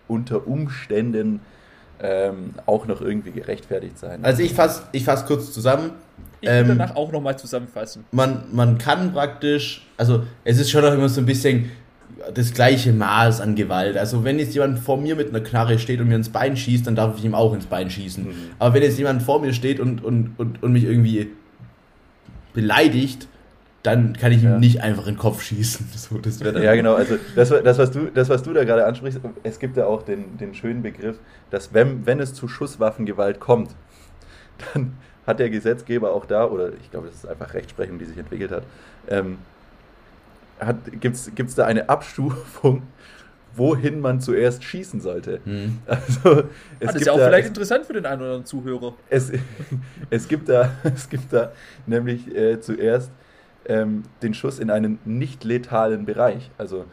[0.08, 1.42] unter Umständen
[2.00, 4.24] ähm, auch noch irgendwie gerechtfertigt sein.
[4.24, 5.92] Also ich fasse ich fass kurz zusammen.
[6.42, 8.06] Ich will ähm, danach auch nochmal zusammenfassen.
[8.12, 11.72] Man, man kann praktisch, also es ist schon auch immer so ein bisschen
[12.34, 13.98] das gleiche Maß an Gewalt.
[13.98, 16.86] Also wenn jetzt jemand vor mir mit einer Knarre steht und mir ins Bein schießt,
[16.86, 18.26] dann darf ich ihm auch ins Bein schießen.
[18.26, 18.34] Mhm.
[18.60, 21.32] Aber wenn jetzt jemand vor mir steht und, und, und, und mich irgendwie
[22.56, 23.28] beleidigt,
[23.84, 24.58] dann kann ich ihm ja.
[24.58, 25.88] nicht einfach in den Kopf schießen.
[25.96, 26.96] So, das ja, genau.
[26.96, 30.02] Also das, das, was du, das, was du da gerade ansprichst, es gibt ja auch
[30.02, 31.18] den, den schönen Begriff,
[31.52, 33.76] dass wenn, wenn es zu Schusswaffengewalt kommt,
[34.74, 34.94] dann
[35.28, 38.52] hat der Gesetzgeber auch da, oder ich glaube, das ist einfach Rechtsprechung, die sich entwickelt
[38.52, 38.64] hat,
[39.08, 39.38] ähm,
[41.00, 42.84] gibt es da eine Abstufung,
[43.56, 45.40] wohin man zuerst schießen sollte.
[45.44, 45.80] Hm.
[45.86, 46.44] Also,
[46.80, 48.94] es das ist ja auch da, vielleicht interessant für den einen oder anderen Zuhörer.
[49.10, 49.32] Es,
[50.10, 51.52] es, gibt, da, es gibt da
[51.86, 53.12] nämlich äh, zuerst
[53.68, 56.52] ähm, den Schuss in einen nicht letalen Bereich.
[56.58, 56.86] Also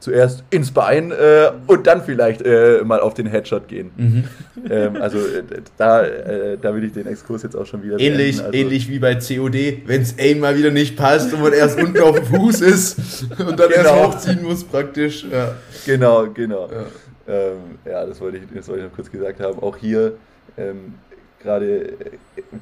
[0.00, 3.90] zuerst ins Bein äh, und dann vielleicht äh, mal auf den Headshot gehen.
[3.96, 4.24] Mhm.
[4.68, 5.44] Ähm, also äh,
[5.76, 8.98] da, äh, da will ich den Exkurs jetzt auch schon wieder Ähnlich, also, ähnlich wie
[8.98, 12.26] bei COD, wenn es Aim mal wieder nicht passt und man erst unten auf dem
[12.26, 13.76] Fuß ist und dann genau.
[13.76, 15.24] erst hochziehen muss praktisch.
[15.30, 15.54] Ja.
[15.84, 16.68] Genau, genau.
[16.68, 16.86] Ja.
[17.28, 19.60] Ähm, ja, das wollte, ich, das wollte ich noch kurz gesagt haben.
[19.60, 20.14] Auch hier
[20.56, 20.94] ähm,
[21.40, 21.94] gerade äh,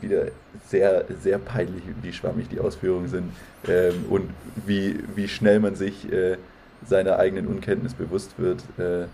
[0.01, 0.27] wieder
[0.69, 3.33] sehr, sehr peinlich, wie schwammig die Ausführungen sind
[3.69, 4.31] ähm, und
[4.67, 6.37] wie, wie schnell man sich äh,
[6.87, 8.63] seiner eigenen Unkenntnis bewusst wird.
[8.79, 9.07] Äh,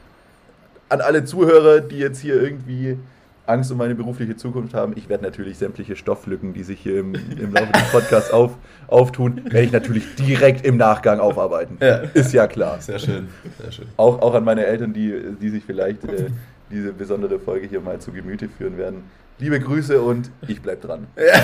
[0.89, 2.99] an alle Zuhörer, die jetzt hier irgendwie
[3.47, 7.15] Angst um meine berufliche Zukunft haben, ich werde natürlich sämtliche Stofflücken, die sich hier im,
[7.15, 8.53] im Laufe des Podcasts auf,
[8.87, 11.79] auftun, werde ich natürlich direkt im Nachgang aufarbeiten.
[11.81, 11.97] Ja.
[12.15, 12.81] Ist ja klar.
[12.81, 13.29] Sehr schön.
[13.61, 13.87] Sehr schön.
[13.97, 16.27] Auch, auch an meine Eltern, die, die sich vielleicht äh,
[16.71, 19.05] diese besondere Folge hier mal zu Gemüte führen werden.
[19.39, 21.07] Liebe Grüße und ich bleib dran.
[21.17, 21.41] ja.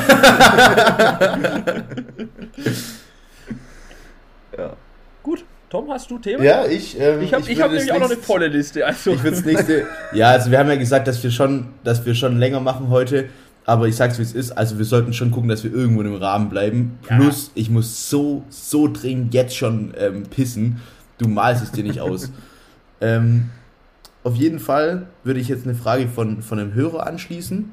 [5.77, 6.43] Tom, hast du Themen?
[6.43, 6.99] Ja, ich.
[6.99, 8.87] Ähm, ich habe ich hab nämlich auch noch eine volle Liste.
[8.87, 9.11] Also.
[9.11, 9.87] Ich würde nächste.
[10.15, 13.27] ja, also wir haben ja gesagt, dass wir schon, dass wir schon länger machen heute.
[13.67, 16.15] Aber ich sag's wie es ist, also wir sollten schon gucken, dass wir irgendwo im
[16.15, 16.99] Rahmen bleiben.
[17.03, 17.53] Plus, ja.
[17.57, 20.81] ich muss so, so dringend jetzt schon ähm, pissen.
[21.19, 22.31] Du malst es dir nicht aus.
[23.03, 23.51] ähm,
[24.23, 27.73] auf jeden Fall würde ich jetzt eine Frage von, von einem Hörer anschließen.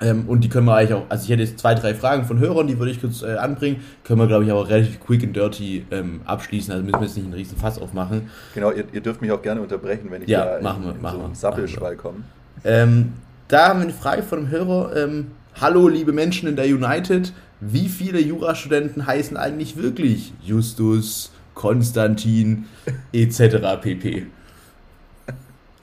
[0.00, 2.38] Ähm, und die können wir eigentlich auch, also ich hätte jetzt zwei, drei Fragen von
[2.38, 3.82] Hörern, die würde ich kurz äh, anbringen.
[4.02, 6.72] Können wir, glaube ich, aber relativ quick and dirty ähm, abschließen.
[6.72, 8.28] Also müssen wir jetzt nicht einen riesen Fass aufmachen.
[8.54, 10.94] Genau, ihr, ihr dürft mich auch gerne unterbrechen, wenn ich ja, da machen in, wir,
[10.96, 12.18] in machen so einen Sappelschwall komme.
[12.64, 13.12] Ähm,
[13.48, 14.96] da haben wir eine Frage von einem Hörer.
[14.96, 15.26] Ähm,
[15.60, 17.32] Hallo, liebe Menschen in der United.
[17.60, 22.64] Wie viele Jurastudenten heißen eigentlich wirklich Justus, Konstantin
[23.12, 23.80] etc.
[23.80, 24.26] pp?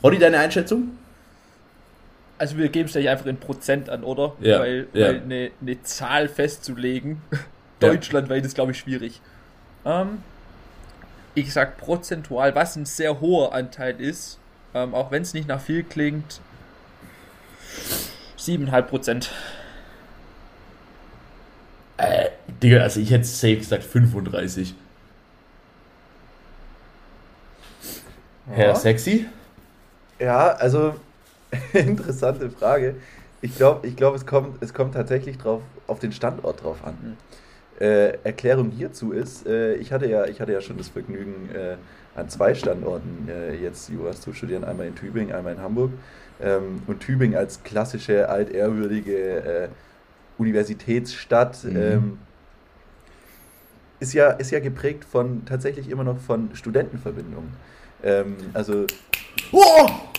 [0.04, 0.90] Roddy, deine Einschätzung?
[2.42, 4.34] Also wir geben es gleich einfach in Prozent an, oder?
[4.40, 4.62] Ja.
[4.62, 5.10] Weil, ja.
[5.10, 7.22] weil eine, eine Zahl festzulegen,
[7.80, 9.22] deutschlandweit ist, glaube ich, schwierig.
[9.86, 10.24] Ähm,
[11.36, 14.40] ich sag prozentual, was ein sehr hoher Anteil ist,
[14.74, 16.42] ähm, auch wenn es nicht nach viel klingt,
[18.40, 19.32] 7,5 Prozent.
[21.98, 22.30] Äh,
[22.64, 24.74] Digga, also ich hätte safe gesagt 35.
[28.48, 28.54] Ja.
[28.56, 29.28] Herr Sexy?
[30.18, 30.96] Ja, also
[31.74, 32.96] interessante Frage.
[33.42, 36.98] Ich glaube, ich glaub, es, kommt, es kommt tatsächlich drauf, auf den Standort drauf an.
[37.02, 37.18] Mhm.
[37.80, 41.78] Äh, Erklärung hierzu ist, äh, ich, hatte ja, ich hatte ja schon das Vergnügen, äh,
[42.16, 45.92] an zwei Standorten äh, jetzt Juras zu studieren, einmal in Tübingen, einmal in Hamburg.
[46.42, 49.68] Ähm, und Tübingen als klassische, altehrwürdige äh,
[50.38, 51.64] Universitätsstadt.
[51.64, 51.78] Mhm.
[51.78, 52.20] Ähm,
[54.00, 57.52] ist ja, ist ja geprägt von tatsächlich immer noch von Studentenverbindungen.
[58.04, 58.86] Ähm, also.
[59.52, 60.11] Boah!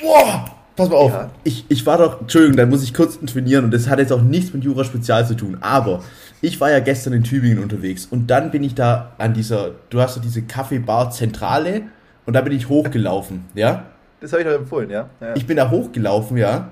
[0.00, 0.58] Boah!
[0.78, 1.28] Pass mal auf, ja.
[1.42, 4.22] ich, ich war doch, Entschuldigung, da muss ich kurz intervenieren und das hat jetzt auch
[4.22, 6.04] nichts mit Jura Spezial zu tun, aber
[6.40, 10.00] ich war ja gestern in Tübingen unterwegs und dann bin ich da an dieser, du
[10.00, 11.82] hast ja diese Kaffeebar Zentrale
[12.26, 13.86] und da bin ich hochgelaufen, ja?
[14.20, 15.10] Das habe ich doch empfohlen, ja?
[15.20, 15.34] ja?
[15.34, 16.68] Ich bin da hochgelaufen, ja.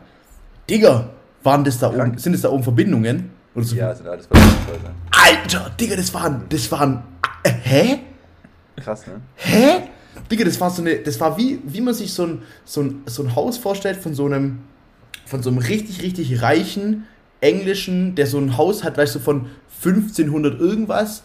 [0.71, 1.11] Digga,
[1.43, 3.31] waren das da oben, sind das da oben Verbindungen?
[3.57, 3.75] Oder so?
[3.75, 4.95] Ja, sind alles Verbindungshäuser.
[5.11, 7.03] Alter, Digga, das waren, das waren,
[7.43, 7.99] äh, hä?
[8.77, 9.15] Krass, ne?
[9.35, 9.89] Hä?
[10.31, 13.03] Digga, das war so eine, das war wie, wie man sich so ein, so ein,
[13.07, 14.61] so ein Haus vorstellt von so einem,
[15.27, 17.07] von so einem richtig, richtig reichen
[17.41, 19.47] englischen, der so ein Haus hat, weißt du, von
[19.85, 21.23] 1500 irgendwas,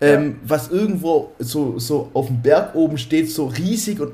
[0.00, 0.36] ähm, ja.
[0.44, 4.12] was irgendwo so, so auf dem Berg oben steht, so riesig und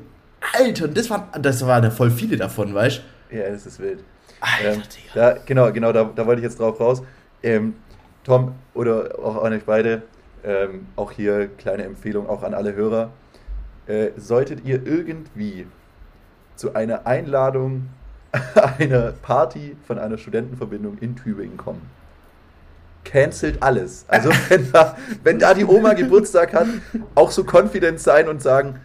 [0.53, 3.37] Alter, und das waren, das waren ja voll viele davon, weißt du?
[3.37, 3.99] Ja, das ist wild.
[4.39, 4.81] Alter, ähm,
[5.13, 7.03] da, genau, genau, da, da wollte ich jetzt drauf raus.
[7.43, 7.75] Ähm,
[8.23, 10.03] Tom oder auch an euch beide,
[10.43, 13.11] ähm, auch hier kleine Empfehlung auch an alle Hörer.
[13.87, 15.65] Äh, solltet ihr irgendwie
[16.55, 17.89] zu einer Einladung
[18.77, 21.81] einer Party von einer Studentenverbindung in Tübingen kommen,
[23.03, 24.05] cancelt alles.
[24.07, 26.67] Also wenn da, wenn da die Oma Geburtstag hat,
[27.15, 28.79] auch so confident sein und sagen,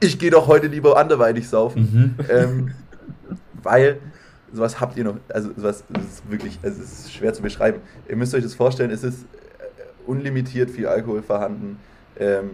[0.00, 2.16] ich gehe doch heute lieber anderweitig saufen.
[2.18, 2.24] Mhm.
[2.28, 2.74] Ähm,
[3.62, 4.00] weil
[4.52, 7.80] sowas habt ihr noch, also sowas ist wirklich, es ist schwer zu beschreiben.
[8.08, 9.26] Ihr müsst euch das vorstellen, es ist
[10.06, 11.78] unlimitiert viel Alkohol vorhanden.
[12.18, 12.50] Ähm,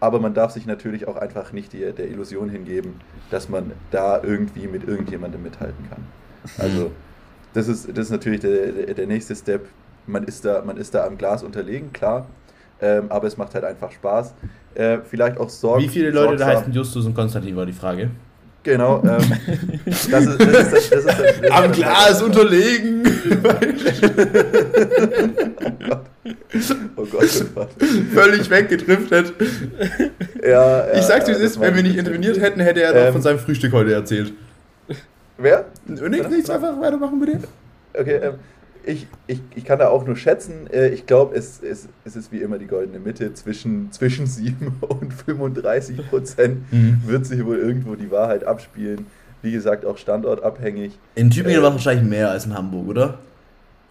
[0.00, 2.94] aber man darf sich natürlich auch einfach nicht die, der Illusion hingeben,
[3.30, 6.04] dass man da irgendwie mit irgendjemandem mithalten kann.
[6.58, 6.92] Also
[7.54, 9.66] das ist, das ist natürlich der, der nächste Step.
[10.06, 12.26] Man ist, da, man ist da am Glas unterlegen, klar,
[12.80, 14.34] ähm, aber es macht halt einfach Spaß.
[14.74, 15.82] Äh, vielleicht auch Sorgen.
[15.82, 18.10] Wie viele Leute da heißen Justus und Konstantin war die Frage.
[18.68, 19.02] Genau.
[19.02, 19.32] Ähm,
[19.86, 23.02] das ist, das ist, das ist, das ist Am Glas unterlegen.
[26.96, 27.68] oh Gott, oh Gott.
[28.12, 29.32] Völlig weggedriftet.
[30.46, 33.12] Ja, ich sag's, wie es ist, wenn wir nicht interveniert hätten, hätte er ähm, noch
[33.12, 34.34] von seinem Frühstück heute erzählt.
[35.38, 35.64] Wer?
[35.86, 37.38] Nichts, nichts einfach weitermachen bitte.
[37.94, 38.34] Okay, ähm,
[38.84, 40.68] ich, ich, ich kann da auch nur schätzen.
[40.72, 43.32] Äh, ich glaube, es, es, es ist wie immer die goldene Mitte.
[43.34, 47.02] Zwischen, zwischen 7 und 35 Prozent mhm.
[47.06, 49.06] wird sich wohl irgendwo die Wahrheit abspielen.
[49.42, 50.98] Wie gesagt, auch standortabhängig.
[51.14, 53.18] In Tübingen äh, war es wahrscheinlich mehr als in Hamburg, oder?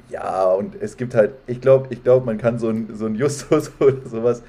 [0.10, 3.16] Ja, und es gibt halt, ich glaube, ich glaub, man kann so ein, so ein
[3.16, 4.42] Justus oder sowas,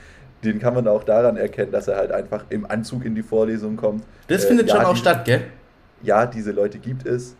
[0.45, 3.77] den kann man auch daran erkennen, dass er halt einfach im Anzug in die Vorlesung
[3.77, 4.05] kommt.
[4.29, 5.43] Das äh, findet ja, schon auch die, statt, gell?
[6.03, 7.35] Ja, diese Leute gibt es.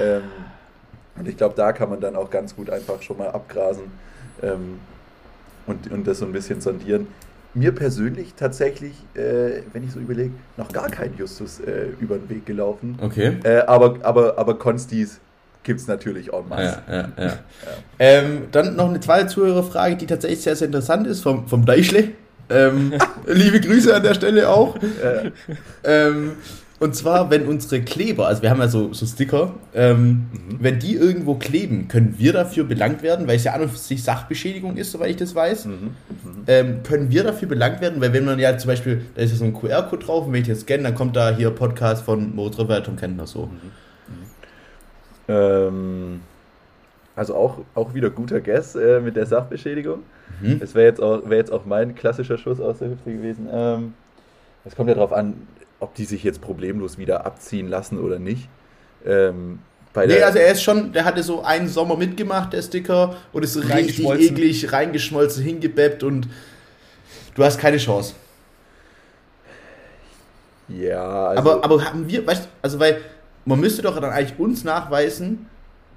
[0.00, 0.22] Ähm,
[1.16, 3.84] und ich glaube, da kann man dann auch ganz gut einfach schon mal abgrasen
[4.42, 4.78] ähm,
[5.66, 7.08] und, und das so ein bisschen sondieren.
[7.52, 12.28] Mir persönlich tatsächlich, äh, wenn ich so überlege, noch gar kein Justus äh, über den
[12.28, 12.96] Weg gelaufen.
[13.00, 13.38] Okay.
[13.42, 15.18] Äh, aber, aber, aber Konstis
[15.64, 16.82] gibt es natürlich en masse.
[16.88, 17.24] Ja, ja, ja.
[17.26, 17.38] ja.
[17.98, 22.10] Ähm, dann noch eine zweite Zuhörerfrage, die tatsächlich sehr, sehr interessant ist, vom, vom Deischle.
[22.48, 22.94] Ähm,
[23.26, 24.76] liebe Grüße an der Stelle auch.
[25.84, 26.32] Ähm,
[26.80, 30.56] und zwar, wenn unsere Kleber, also wir haben ja so, so Sticker, ähm, mhm.
[30.60, 33.76] wenn die irgendwo kleben, können wir dafür belangt werden, weil es ja an und für
[33.76, 35.66] sich Sachbeschädigung ist, soweit ich das weiß.
[35.66, 35.72] Mhm.
[35.72, 35.94] Mhm.
[36.46, 39.36] Ähm, können wir dafür belangt werden, weil wenn man ja zum Beispiel, da ist ja
[39.36, 42.34] so ein QR-Code drauf und wenn ich jetzt scanne, dann kommt da hier Podcast von
[42.34, 43.46] Moritz Röver, Tom Kentner so.
[43.46, 43.70] Mhm.
[45.28, 46.20] Ähm,
[47.14, 49.98] also auch, auch wieder guter Guess äh, mit der Sachbeschädigung.
[50.40, 50.60] Mhm.
[50.60, 53.48] Das wäre jetzt, auch, wär jetzt auch mein klassischer Schuss aus der Hüfte gewesen.
[53.52, 53.92] Ähm,
[54.64, 55.34] es kommt ja darauf an,
[55.80, 58.48] ob die sich jetzt problemlos wieder abziehen lassen oder nicht.
[59.04, 59.60] Ähm,
[59.94, 63.56] nee, also er ist schon, der hatte so einen Sommer mitgemacht, der Sticker, und ist
[63.56, 66.28] richtig eklig reingeschmolzen, hingebeppt und
[67.34, 68.14] du hast keine Chance.
[70.68, 73.00] Ja, also aber, aber haben wir, weißt also weil
[73.44, 75.46] man müsste doch dann eigentlich uns nachweisen,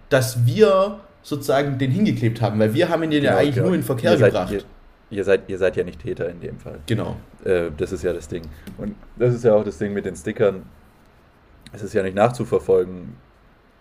[0.10, 3.68] dass wir sozusagen den hingeklebt haben, weil wir haben ihn genau, ja eigentlich genau.
[3.68, 4.52] nur in Verkehr gebracht.
[4.52, 4.64] Ihr,
[5.14, 6.80] ihr, seid, ihr seid ja nicht Täter in dem Fall.
[6.86, 7.16] Genau.
[7.44, 8.44] Äh, das ist ja das Ding.
[8.78, 10.64] Und das ist ja auch das Ding mit den Stickern.
[11.72, 13.16] Es ist ja nicht nachzuverfolgen.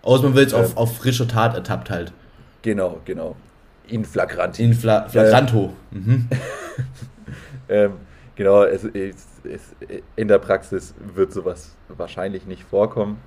[0.03, 2.12] Außer man will es ähm, auf, auf frischer Tat ertappt halt.
[2.62, 3.37] Genau, genau.
[3.89, 4.62] In flagranti.
[4.62, 5.72] In Fla flagranto.
[5.93, 6.28] Ähm, mhm.
[7.68, 7.93] ähm,
[8.37, 9.74] genau, es, es, es,
[10.16, 13.18] in der Praxis wird sowas wahrscheinlich nicht vorkommen.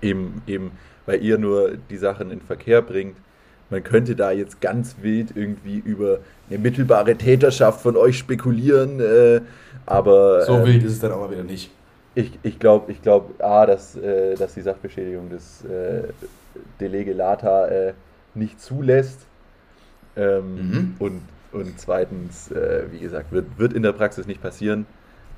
[0.00, 0.72] Eben, eben,
[1.06, 3.16] weil ihr nur die Sachen in Verkehr bringt
[3.72, 6.18] man könnte da jetzt ganz wild irgendwie über
[6.48, 9.40] eine mittelbare Täterschaft von euch spekulieren, äh,
[9.86, 10.42] aber.
[10.44, 11.70] So ähm, wild ist es dann aber wieder nicht.
[12.14, 16.02] Ich, ich glaube, ich glaub, A, dass, äh, dass die Sachbeschädigung des äh,
[16.78, 17.94] Delege Lata äh,
[18.34, 19.20] nicht zulässt.
[20.14, 20.94] Ähm, mhm.
[20.98, 24.84] und, und zweitens, äh, wie gesagt, wird, wird in der Praxis nicht passieren.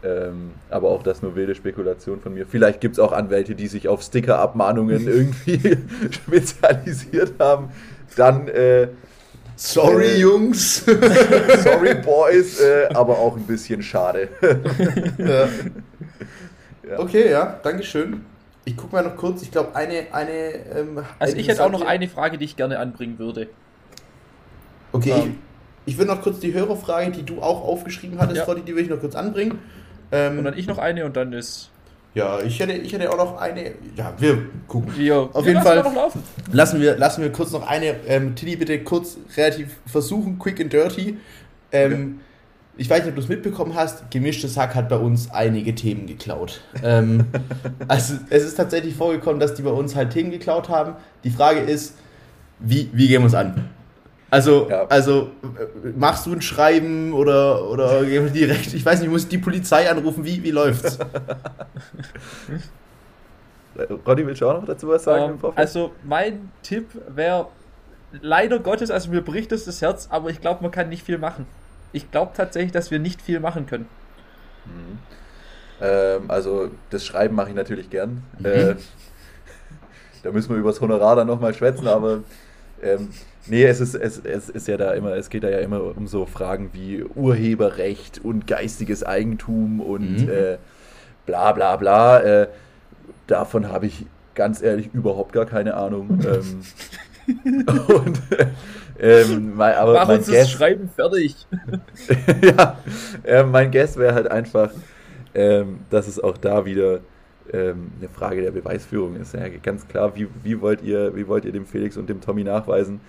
[0.02, 2.44] Ähm, aber auch das nur wilde Spekulation von mir.
[2.44, 5.78] Vielleicht gibt es auch Anwälte, die sich auf Sticker-Abmahnungen irgendwie
[6.10, 7.68] spezialisiert haben
[8.14, 8.88] dann, äh,
[9.56, 10.84] Sorry, äh, Jungs.
[11.64, 14.28] Sorry, Boys, äh, aber auch ein bisschen schade.
[15.18, 15.48] ja.
[16.88, 16.98] Ja.
[16.98, 18.24] Okay, ja, Dankeschön.
[18.64, 20.06] Ich gucke mal noch kurz, ich glaube, eine.
[20.12, 23.48] eine ähm, also, ich hätte auch noch eine Frage, die ich gerne anbringen würde.
[24.92, 25.20] Okay, um.
[25.20, 25.38] Ähm.
[25.84, 28.44] ich, ich würde noch kurz die Hörerfrage, die du auch aufgeschrieben hattest, ja.
[28.44, 29.58] Roddy, die würde ich noch kurz anbringen.
[30.12, 31.70] Ähm, und dann ich noch eine und dann ist.
[32.14, 33.72] Ja, ich hätte, ich hätte auch noch eine.
[33.96, 34.92] Ja, wir gucken.
[34.96, 35.84] Wir, Auf jeden Fall.
[36.52, 37.96] Lassen wir, lassen wir kurz noch eine.
[38.06, 41.16] Ähm, Tilly, bitte kurz relativ versuchen, quick and dirty.
[41.72, 42.20] Ähm,
[42.76, 46.06] ich weiß nicht, ob du es mitbekommen hast, gemischtes Hack hat bei uns einige Themen
[46.06, 46.60] geklaut.
[46.82, 47.26] ähm,
[47.88, 50.94] also es ist tatsächlich vorgekommen, dass die bei uns halt Themen geklaut haben.
[51.24, 51.96] Die Frage ist,
[52.60, 53.68] wie, wie gehen wir uns an?
[54.34, 54.84] Also, ja.
[54.88, 55.30] also
[55.96, 60.42] machst du ein Schreiben oder, oder direkt, ich weiß nicht, muss die Polizei anrufen, wie,
[60.42, 60.98] wie läuft's?
[64.04, 65.34] Ronny, willst du auch noch dazu was sagen?
[65.34, 67.46] Um, ähm, also, mein Tipp wäre,
[68.22, 71.18] leider Gottes, also mir bricht es das Herz, aber ich glaube, man kann nicht viel
[71.18, 71.46] machen.
[71.92, 73.86] Ich glaube tatsächlich, dass wir nicht viel machen können.
[74.64, 74.98] Mhm.
[75.80, 78.24] Ähm, also, das Schreiben mache ich natürlich gern.
[78.40, 78.46] Mhm.
[78.46, 78.74] Äh,
[80.24, 82.24] da müssen wir über das Honorar dann nochmal schwätzen, aber
[82.82, 83.10] ähm,
[83.46, 86.06] Nee, es ist, es, es ist ja da immer, es geht da ja immer um
[86.06, 90.30] so Fragen wie Urheberrecht und geistiges Eigentum und mhm.
[90.30, 90.58] äh,
[91.26, 92.20] bla bla bla.
[92.20, 92.48] Äh,
[93.26, 96.20] davon habe ich ganz ehrlich überhaupt gar keine Ahnung.
[96.26, 96.62] ähm,
[97.88, 98.22] und,
[98.98, 101.46] ähm, mein, aber Mach uns Guess, das Schreiben fertig.
[102.42, 102.78] ja,
[103.24, 104.70] äh, mein Guess wäre halt einfach,
[105.34, 107.00] ähm, dass es auch da wieder
[107.52, 109.34] ähm, eine Frage der Beweisführung ist.
[109.34, 112.44] Ja, ganz klar, wie, wie, wollt ihr, wie wollt ihr dem Felix und dem Tommy
[112.44, 113.00] nachweisen,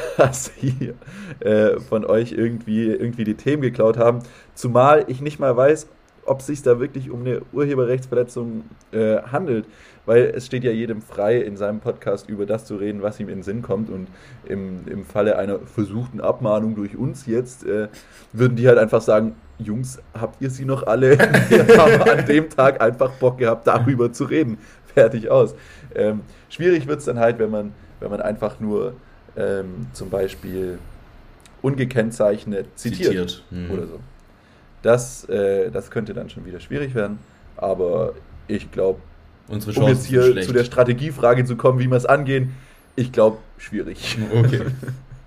[0.16, 0.92] dass sie
[1.40, 4.20] äh, von euch irgendwie, irgendwie die Themen geklaut haben.
[4.54, 5.86] Zumal ich nicht mal weiß,
[6.24, 9.66] ob es sich da wirklich um eine Urheberrechtsverletzung äh, handelt.
[10.04, 13.28] Weil es steht ja jedem frei, in seinem Podcast über das zu reden, was ihm
[13.28, 13.88] in den Sinn kommt.
[13.88, 14.08] Und
[14.44, 17.88] im, im Falle einer versuchten Abmahnung durch uns jetzt, äh,
[18.32, 21.18] würden die halt einfach sagen, Jungs, habt ihr sie noch alle?
[21.48, 24.58] Wir haben an dem Tag einfach Bock gehabt, darüber zu reden.
[24.92, 25.54] Fertig aus.
[25.94, 28.94] Ähm, schwierig wird es dann halt, wenn man, wenn man einfach nur
[29.36, 30.78] ähm, zum Beispiel
[31.62, 33.44] ungekennzeichnet zitiert, zitiert.
[33.50, 33.70] Mhm.
[33.70, 34.00] oder so.
[34.82, 37.18] Das, äh, das könnte dann schon wieder schwierig werden,
[37.56, 38.14] aber
[38.48, 39.00] ich glaube,
[39.48, 42.54] um jetzt hier zu der Strategiefrage zu kommen, wie wir es angehen,
[42.96, 44.18] ich glaube, schwierig.
[44.32, 44.62] Okay.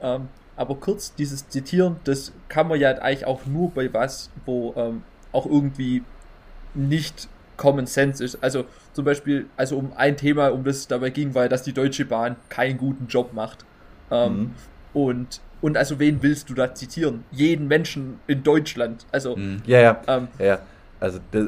[0.01, 0.27] ähm,
[0.57, 5.03] aber kurz, dieses Zitieren, das kann man ja eigentlich auch nur bei was, wo ähm,
[5.31, 6.03] auch irgendwie
[6.73, 7.27] nicht
[7.57, 8.41] Common Sense ist.
[8.41, 11.73] Also zum Beispiel, also um ein Thema, um das es dabei ging, war, dass die
[11.73, 13.65] Deutsche Bahn keinen guten Job macht.
[14.11, 14.53] Ähm, mhm.
[14.93, 17.23] Und und also wen willst du da zitieren?
[17.31, 19.05] Jeden Menschen in Deutschland.
[19.11, 19.61] Also mhm.
[19.65, 20.59] ja, ja, ähm, ja.
[20.99, 21.47] Also das,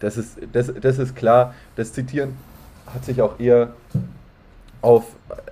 [0.00, 1.54] das, ist das, das ist klar.
[1.76, 2.36] Das Zitieren
[2.86, 3.74] hat sich auch eher
[4.80, 5.04] auf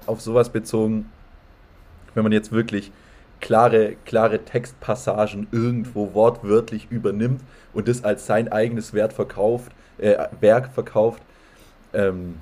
[0.06, 1.10] auf sowas bezogen,
[2.14, 2.90] wenn man jetzt wirklich
[3.40, 7.42] klare klare Textpassagen irgendwo wortwörtlich übernimmt
[7.74, 11.22] und das als sein eigenes Wert verkauft, äh, Werk verkauft.
[11.92, 12.36] Ähm,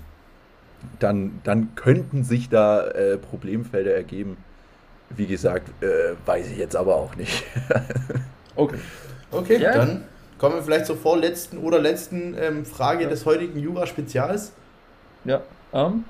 [0.99, 4.37] dann, dann könnten sich da äh, Problemfelder ergeben.
[5.11, 7.45] Wie gesagt, äh, weiß ich jetzt aber auch nicht.
[8.57, 8.78] okay.
[9.30, 9.72] Okay, ja.
[9.72, 10.05] dann
[10.39, 13.11] kommen wir vielleicht zur vorletzten oder letzten ähm, Frage ja.
[13.11, 14.53] des heutigen Jura-Spezials.
[15.24, 15.43] Ja.
[15.72, 16.05] Ähm,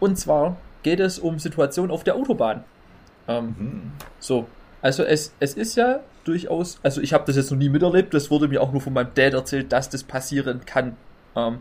[0.00, 2.64] und zwar geht es um Situationen auf der Autobahn.
[3.26, 3.92] Ähm, mhm.
[4.18, 4.46] So,
[4.82, 8.30] also es, es ist ja durchaus, also ich habe das jetzt noch nie miterlebt, das
[8.30, 10.96] wurde mir auch nur von meinem Dad erzählt, dass das passieren kann.
[11.36, 11.58] Ähm,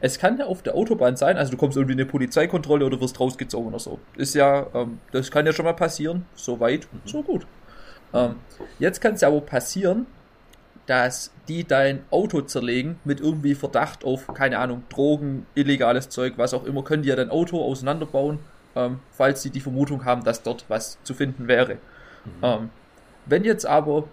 [0.00, 3.00] es kann ja auf der Autobahn sein, also du kommst irgendwie in eine Polizeikontrolle oder
[3.00, 3.98] wirst rausgezogen oder so.
[4.16, 6.24] Ist ja, ähm, das kann ja schon mal passieren.
[6.34, 7.46] So weit, so gut.
[8.14, 8.36] Ähm,
[8.78, 10.06] jetzt kann es ja aber passieren,
[10.86, 16.54] dass die dein Auto zerlegen mit irgendwie Verdacht auf, keine Ahnung, Drogen, illegales Zeug, was
[16.54, 18.38] auch immer, können die ja dein Auto auseinanderbauen,
[18.74, 21.74] ähm, falls sie die Vermutung haben, dass dort was zu finden wäre.
[21.74, 22.30] Mhm.
[22.42, 22.70] Ähm,
[23.26, 24.04] wenn jetzt aber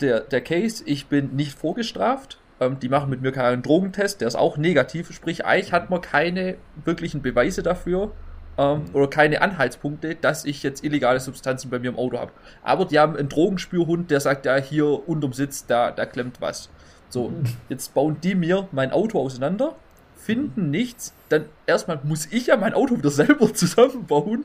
[0.00, 4.28] der, der Case, ich bin nicht vorgestraft, ähm, die machen mit mir keinen Drogentest, der
[4.28, 5.12] ist auch negativ.
[5.12, 8.12] Sprich, eigentlich hat man keine wirklichen Beweise dafür
[8.56, 8.94] ähm, mhm.
[8.94, 12.32] oder keine Anhaltspunkte, dass ich jetzt illegale Substanzen bei mir im Auto habe.
[12.62, 16.68] Aber die haben einen Drogenspürhund, der sagt, ja, hier unterm Sitz, da, da klemmt was.
[17.08, 17.44] So, mhm.
[17.68, 19.76] jetzt bauen die mir mein Auto auseinander,
[20.16, 20.70] finden mhm.
[20.70, 24.44] nichts, dann erstmal muss ich ja mein Auto wieder selber zusammenbauen.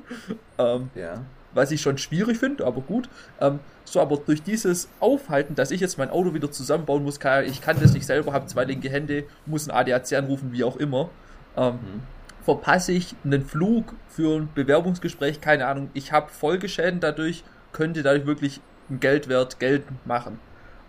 [0.57, 1.21] Ähm, ja
[1.53, 3.09] was ich schon schwierig finde, aber gut.
[3.39, 7.45] Ähm, so, aber durch dieses Aufhalten, dass ich jetzt mein Auto wieder zusammenbauen muss, kann,
[7.45, 10.77] ich kann das nicht selber, habe zwei linke Hände, muss ein ADAC anrufen, wie auch
[10.77, 11.09] immer,
[11.57, 12.01] ähm, mhm.
[12.43, 18.25] verpasse ich einen Flug für ein Bewerbungsgespräch, keine Ahnung, ich habe Folgeschäden dadurch, könnte dadurch
[18.25, 20.39] wirklich einen Geldwert geltend machen.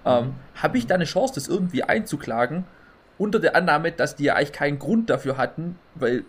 [0.05, 0.35] Ähm, mhm.
[0.55, 2.65] Habe ich da eine Chance, das irgendwie einzuklagen,
[3.19, 6.25] unter der Annahme, dass die ja eigentlich keinen Grund dafür hatten, weil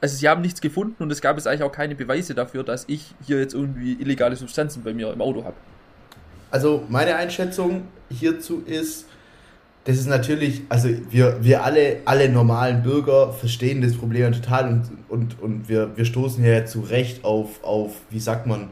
[0.00, 2.84] also sie haben nichts gefunden und es gab jetzt eigentlich auch keine Beweise dafür, dass
[2.88, 5.56] ich hier jetzt irgendwie illegale Substanzen bei mir im Auto habe.
[6.50, 9.06] Also meine Einschätzung hierzu ist,
[9.84, 14.90] das ist natürlich, also wir, wir alle, alle normalen Bürger verstehen das Problem total und,
[15.08, 18.70] und, und wir, wir stoßen ja zu Recht auf, auf, wie sagt man,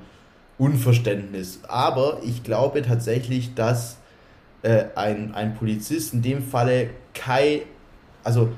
[0.58, 1.60] Unverständnis.
[1.68, 3.98] Aber ich glaube tatsächlich, dass
[4.62, 7.60] äh, ein, ein Polizist in dem Falle kein,
[8.24, 8.50] also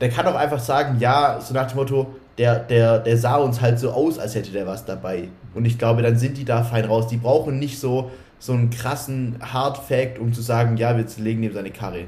[0.00, 3.60] der kann auch einfach sagen, ja, so nach dem Motto, der, der, der sah uns
[3.60, 5.28] halt so aus, als hätte der was dabei.
[5.54, 7.08] Und ich glaube, dann sind die da fein raus.
[7.08, 11.42] Die brauchen nicht so, so einen krassen Hard Fact, um zu sagen, ja, wir legen
[11.42, 12.04] ihm seine Karre.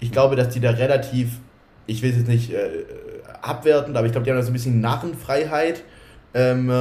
[0.00, 1.38] Ich glaube, dass die da relativ,
[1.86, 2.84] ich will es jetzt nicht äh,
[3.42, 5.82] abwertend, aber ich glaube, die haben da so ein bisschen Narrenfreiheit
[6.32, 6.72] ähm,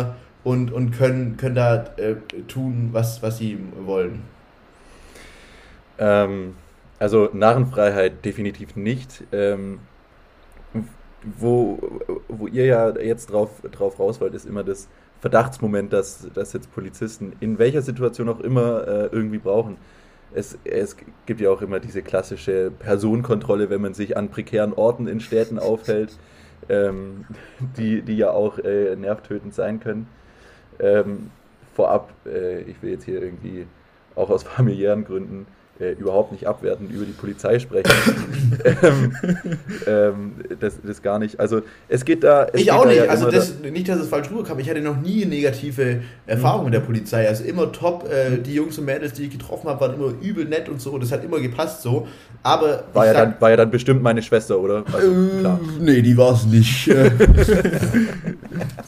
[0.45, 2.15] und, und können, können da äh,
[2.47, 4.21] tun, was, was sie wollen.
[5.97, 6.55] Ähm,
[6.97, 9.23] also Narrenfreiheit definitiv nicht.
[9.33, 9.79] Ähm,
[11.39, 11.79] wo,
[12.27, 14.87] wo ihr ja jetzt drauf, drauf raus wollt, ist immer das
[15.21, 19.77] Verdachtsmoment, dass, dass jetzt Polizisten in welcher Situation auch immer äh, irgendwie brauchen.
[20.33, 25.07] Es, es gibt ja auch immer diese klassische Personenkontrolle, wenn man sich an prekären Orten
[25.07, 26.17] in Städten aufhält,
[26.69, 27.25] ähm,
[27.77, 30.07] die, die ja auch äh, nervtötend sein können.
[30.79, 31.31] Ähm,
[31.73, 33.65] vorab, äh, ich will jetzt hier irgendwie
[34.15, 35.47] auch aus familiären Gründen
[35.79, 37.91] äh, überhaupt nicht abwertend über die Polizei sprechen.
[38.81, 39.11] ähm,
[39.85, 41.37] ähm, das, das gar nicht.
[41.39, 42.45] Also es geht da.
[42.45, 42.97] Es ich geht auch da nicht.
[42.97, 44.57] ja also das, nicht, dass es falsch rüberkam.
[44.59, 47.27] Ich hatte noch nie negative Erfahrungen mit der Polizei.
[47.27, 48.09] Also immer top.
[48.09, 50.91] Äh, die Jungs und Mädels, die ich getroffen habe, waren immer übel nett und so.
[50.91, 52.07] Und das hat immer gepasst so.
[52.41, 54.85] Aber war ja, sag, dann, war ja dann bestimmt meine Schwester, oder?
[54.93, 56.85] Also, äh, nee, die war es nicht.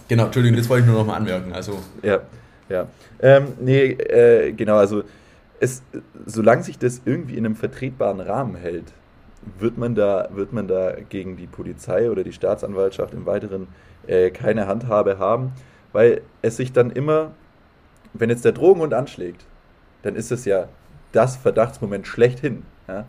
[0.08, 1.52] genau, Entschuldigung, das wollte ich nur noch mal anmerken.
[1.52, 2.22] Also Ja,
[2.70, 2.88] ja.
[3.20, 5.04] Ähm, nee, äh, genau, also
[5.60, 5.84] es,
[6.26, 8.94] solange sich das irgendwie in einem vertretbaren Rahmen hält,
[9.60, 13.68] wird man da, wird man da gegen die Polizei oder die Staatsanwaltschaft im Weiteren
[14.08, 15.54] äh, keine Handhabe haben,
[15.94, 17.32] weil es sich dann immer,
[18.14, 19.46] wenn jetzt der Drogenhund anschlägt,
[20.02, 20.68] dann ist es ja
[21.12, 22.64] das Verdachtsmoment schlechthin.
[22.88, 23.06] Ja?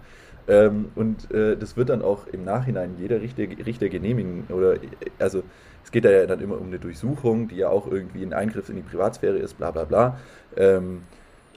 [0.47, 4.45] Ähm, und äh, das wird dann auch im Nachhinein jeder Richter, Richter genehmigen.
[4.49, 4.77] Oder
[5.19, 5.43] also
[5.85, 8.69] es geht da ja dann immer um eine Durchsuchung, die ja auch irgendwie ein Eingriff
[8.69, 10.19] in die Privatsphäre ist, bla bla bla.
[10.57, 11.03] Ähm,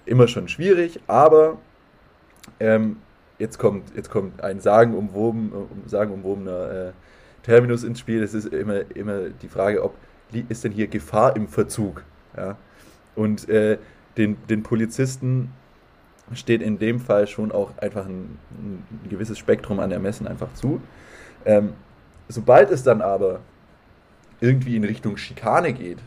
[0.05, 1.57] immer schon schwierig, aber
[2.59, 2.97] ähm,
[3.39, 5.51] jetzt, kommt, jetzt kommt ein sagenumwoben,
[5.85, 6.91] sagenumwobener äh,
[7.43, 8.21] Terminus ins Spiel.
[8.21, 9.95] Es ist immer, immer die Frage, ob
[10.47, 12.03] ist denn hier Gefahr im Verzug?
[12.37, 12.57] Ja?
[13.15, 13.77] Und äh,
[14.17, 15.51] den, den Polizisten
[16.33, 20.81] steht in dem Fall schon auch einfach ein, ein gewisses Spektrum an Ermessen einfach zu.
[21.45, 21.73] Ähm,
[22.29, 23.41] sobald es dann aber
[24.39, 25.99] irgendwie in Richtung Schikane geht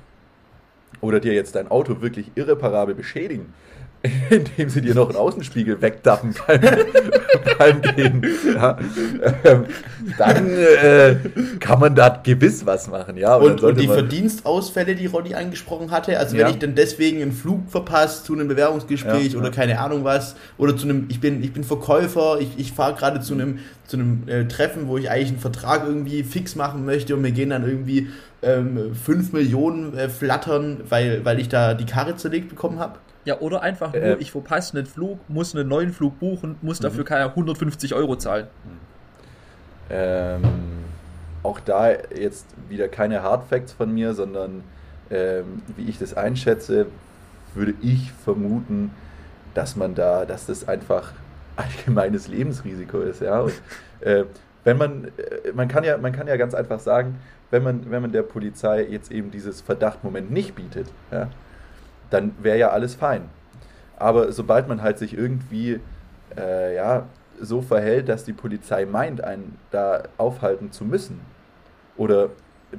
[1.00, 3.52] oder dir jetzt dein Auto wirklich irreparabel beschädigen,
[4.30, 6.60] indem sie dir noch einen Außenspiegel wegdappen beim,
[7.58, 8.76] beim Gehen, ja,
[9.44, 9.64] ähm,
[10.18, 11.16] dann äh,
[11.58, 13.16] kann man da gewiss was machen.
[13.16, 16.44] Ja, und, und die Verdienstausfälle, die Ronny angesprochen hatte, also ja.
[16.44, 20.36] wenn ich dann deswegen einen Flug verpasse zu einem Bewerbungsgespräch ja, oder keine Ahnung was,
[20.58, 23.96] oder zu einem, ich bin, ich bin Verkäufer, ich, ich fahre gerade zu einem, zu
[23.96, 27.50] einem äh, Treffen, wo ich eigentlich einen Vertrag irgendwie fix machen möchte und mir gehen
[27.50, 28.08] dann irgendwie
[28.42, 32.98] ähm, 5 Millionen äh, flattern, weil, weil ich da die Karre zerlegt bekommen habe.
[33.24, 36.78] Ja, oder einfach nur, äh, ich verpasse einen Flug, muss einen neuen Flug buchen, muss
[36.78, 37.08] dafür mhm.
[37.08, 38.46] keine 150 Euro zahlen.
[39.90, 40.42] Ähm,
[41.42, 44.62] auch da jetzt wieder keine Hard Facts von mir, sondern
[45.10, 46.86] ähm, wie ich das einschätze,
[47.54, 48.90] würde ich vermuten,
[49.54, 51.12] dass man da, dass das einfach
[51.56, 53.40] allgemeines Lebensrisiko ist, ja.
[53.40, 53.54] Und,
[54.00, 54.24] äh,
[54.64, 57.18] wenn man, äh, man kann ja, man kann ja ganz einfach sagen,
[57.50, 61.28] wenn man, wenn man der Polizei jetzt eben dieses Verdachtmoment nicht bietet, ja,
[62.10, 63.28] dann wäre ja alles fein.
[63.96, 65.80] Aber sobald man halt sich irgendwie
[66.36, 67.06] äh, ja,
[67.40, 71.20] so verhält, dass die Polizei meint, einen da aufhalten zu müssen
[71.96, 72.30] oder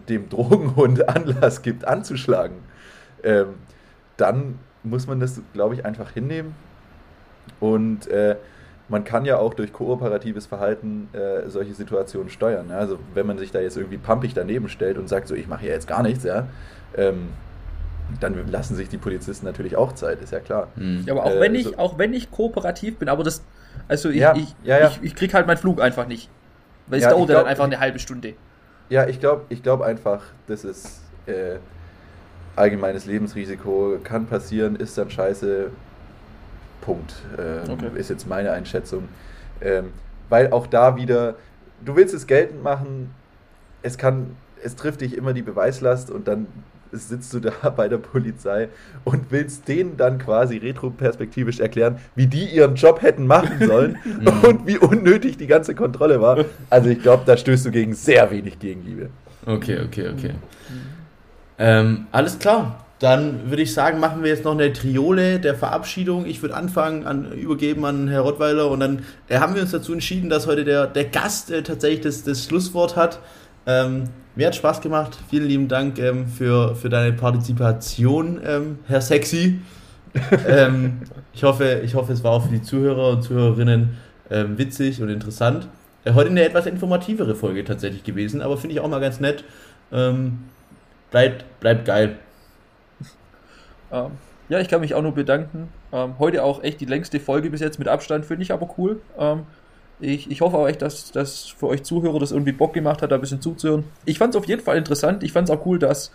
[0.09, 2.57] dem Drogenhund Anlass gibt, anzuschlagen,
[3.23, 3.55] ähm,
[4.17, 6.55] dann muss man das, glaube ich, einfach hinnehmen.
[7.59, 8.35] Und äh,
[8.87, 12.69] man kann ja auch durch kooperatives Verhalten äh, solche Situationen steuern.
[12.69, 12.77] Ja?
[12.77, 15.61] Also wenn man sich da jetzt irgendwie pampig daneben stellt und sagt, so ich mache
[15.61, 16.47] hier jetzt gar nichts, ja,
[16.95, 17.29] ähm,
[18.19, 20.67] dann lassen sich die Polizisten natürlich auch Zeit, ist ja klar.
[20.75, 21.03] Mhm.
[21.05, 23.43] Ja, aber auch äh, wenn ich, so auch wenn ich kooperativ bin, aber das,
[23.87, 24.87] also ich, ja, ich, ja, ja.
[24.89, 26.29] ich, ich krieg halt meinen Flug einfach nicht.
[26.87, 28.33] Weil es dauert glaub, dann einfach eine halbe Stunde.
[28.89, 31.57] Ja, ich glaube ich glaub einfach, das ist äh,
[32.55, 35.71] allgemeines Lebensrisiko, kann passieren, ist dann scheiße.
[36.81, 37.15] Punkt.
[37.37, 37.89] Ähm, okay.
[37.95, 39.09] Ist jetzt meine Einschätzung.
[39.61, 39.91] Ähm,
[40.29, 41.35] weil auch da wieder,
[41.83, 43.13] du willst es geltend machen,
[43.81, 46.47] es kann, es trifft dich immer die Beweislast und dann
[46.91, 48.69] sitzt du da bei der Polizei
[49.03, 53.97] und willst denen dann quasi retroperspektivisch erklären, wie die ihren Job hätten machen sollen
[54.43, 56.45] und wie unnötig die ganze Kontrolle war.
[56.69, 59.09] Also ich glaube, da stößt du gegen sehr wenig Gegenliebe.
[59.45, 60.31] Okay, okay, okay.
[61.57, 62.81] Ähm, alles klar.
[62.99, 66.25] Dann würde ich sagen, machen wir jetzt noch eine Triole der Verabschiedung.
[66.25, 69.91] Ich würde anfangen, an, übergeben an Herr Rottweiler und dann äh, haben wir uns dazu
[69.91, 73.19] entschieden, dass heute der, der Gast äh, tatsächlich das, das Schlusswort hat.
[73.67, 74.05] Ähm,
[74.35, 75.17] mir hat Spaß gemacht.
[75.29, 79.59] Vielen lieben Dank ähm, für, für deine Partizipation, ähm, Herr Sexy.
[80.47, 81.01] Ähm,
[81.33, 83.97] ich, hoffe, ich hoffe, es war auch für die Zuhörer und Zuhörerinnen
[84.31, 85.67] ähm, witzig und interessant.
[86.05, 89.43] Äh, heute eine etwas informativere Folge tatsächlich gewesen, aber finde ich auch mal ganz nett.
[89.91, 90.45] Ähm,
[91.11, 92.15] bleibt, bleibt geil.
[93.91, 94.11] Ähm,
[94.47, 95.67] ja, ich kann mich auch nur bedanken.
[95.91, 99.01] Heute auch echt die längste Folge bis jetzt mit Abstand, finde ich aber cool.
[100.01, 103.01] Ähm, ich, ich hoffe auch echt, dass das für euch Zuhörer das irgendwie Bock gemacht
[103.01, 103.85] hat, da ein bisschen zuzuhören.
[104.05, 105.23] Ich fand es auf jeden Fall interessant.
[105.23, 106.11] Ich fand es auch cool, dass,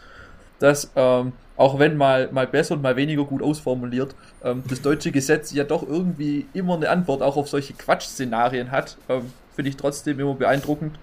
[0.59, 4.15] dass ähm, auch wenn mal, mal besser und mal weniger gut ausformuliert,
[4.45, 8.97] ähm, das deutsche Gesetz ja doch irgendwie immer eine Antwort auch auf solche Quatschszenarien hat.
[9.09, 10.99] Ähm, finde ich trotzdem immer beeindruckend.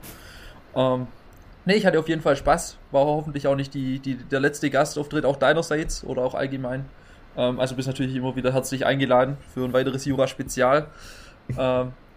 [0.76, 1.08] Ähm,
[1.68, 2.78] Ne, ich hatte auf jeden Fall Spaß.
[2.92, 6.86] War hoffentlich auch nicht die, die, der letzte Gastauftritt, auch deinerseits oder auch allgemein.
[7.36, 10.88] Ähm, also bist natürlich immer wieder herzlich eingeladen für ein weiteres Jura-Spezial.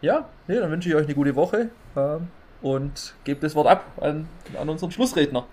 [0.03, 2.29] Ja, nee, dann wünsche ich euch eine gute Woche ähm,
[2.63, 4.27] und gebe das Wort ab an,
[4.59, 5.47] an unseren Schlussredner.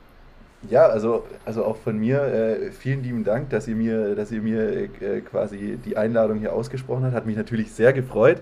[0.70, 4.42] Ja, also, also auch von mir äh, vielen lieben Dank, dass ihr mir, dass ihr
[4.42, 7.14] mir äh, quasi die Einladung hier ausgesprochen habt.
[7.14, 8.42] Hat mich natürlich sehr gefreut.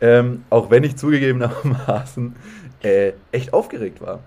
[0.00, 2.34] Ähm, auch wenn ich zugegebenermaßen
[2.82, 4.20] äh, echt aufgeregt war.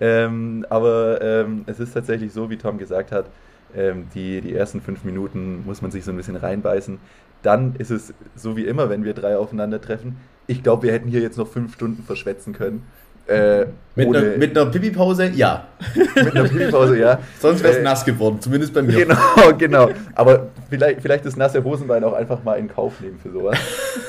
[0.00, 3.26] Ähm, aber ähm, es ist tatsächlich so, wie Tom gesagt hat,
[3.74, 6.98] ähm, die, die ersten fünf Minuten muss man sich so ein bisschen reinbeißen.
[7.42, 10.16] Dann ist es so wie immer, wenn wir drei aufeinandertreffen.
[10.46, 12.86] Ich glaube, wir hätten hier jetzt noch fünf Stunden verschwätzen können.
[13.28, 13.66] Äh,
[13.96, 15.66] mit, einer, mit einer Pipi-Pause, ja.
[15.94, 17.18] mit einer Pipi-Pause, ja.
[17.40, 19.04] Sonst wäre es äh, nass geworden, zumindest bei mir.
[19.04, 19.16] Genau,
[19.58, 19.90] genau.
[20.14, 23.58] Aber vielleicht, vielleicht das nasse Hosenbein auch einfach mal in Kauf nehmen für sowas.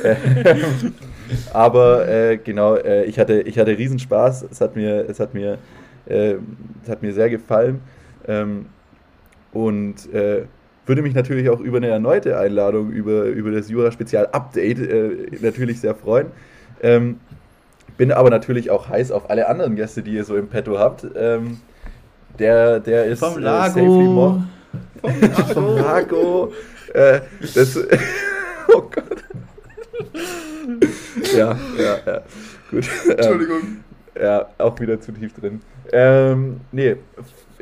[1.54, 4.46] Aber äh, genau, äh, ich, hatte, ich hatte Riesenspaß.
[4.52, 5.58] Es hat mir, es hat mir,
[6.06, 6.36] äh,
[6.84, 7.82] es hat mir sehr gefallen.
[8.28, 8.68] Ähm,
[9.52, 10.44] und äh,
[10.88, 16.28] würde mich natürlich auch über eine erneute Einladung über, über das Jura-Spezial-Update natürlich sehr freuen.
[16.82, 17.20] Ähm,
[17.98, 21.06] bin aber natürlich auch heiß auf alle anderen Gäste, die ihr so im Petto habt.
[21.16, 21.60] Ähm,
[22.38, 24.42] der, der ist vom Lago.
[25.02, 25.54] Äh, vom Lago.
[25.54, 26.54] vom Lago.
[26.94, 27.22] Äh,
[27.56, 27.78] das,
[28.74, 29.24] oh Gott.
[31.36, 32.22] ja, ja, ja.
[32.70, 32.88] Gut.
[33.10, 33.58] Entschuldigung.
[33.58, 33.84] Ähm,
[34.22, 35.62] ja, auch wieder zu tief drin.
[35.92, 36.98] Ähm, nee,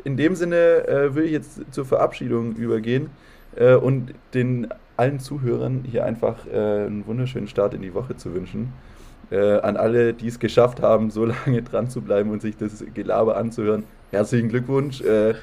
[0.06, 3.10] in dem Sinne äh, will ich jetzt zur Verabschiedung übergehen
[3.56, 8.32] äh, und den allen Zuhörern hier einfach äh, einen wunderschönen Start in die Woche zu
[8.32, 8.72] wünschen
[9.30, 12.84] äh, an alle, die es geschafft haben, so lange dran zu bleiben und sich das
[12.94, 13.82] Gelaber anzuhören,
[14.12, 15.00] herzlichen Glückwunsch.
[15.00, 15.34] Äh,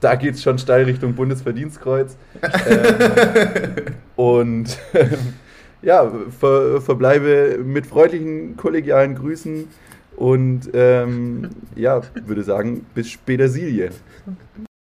[0.00, 2.16] da geht es schon steil Richtung Bundesverdienstkreuz.
[2.42, 4.78] äh, und
[5.82, 9.68] ja, ver, verbleibe mit freundlichen kollegialen Grüßen
[10.16, 13.90] und ähm, ja, würde sagen, bis später Silje.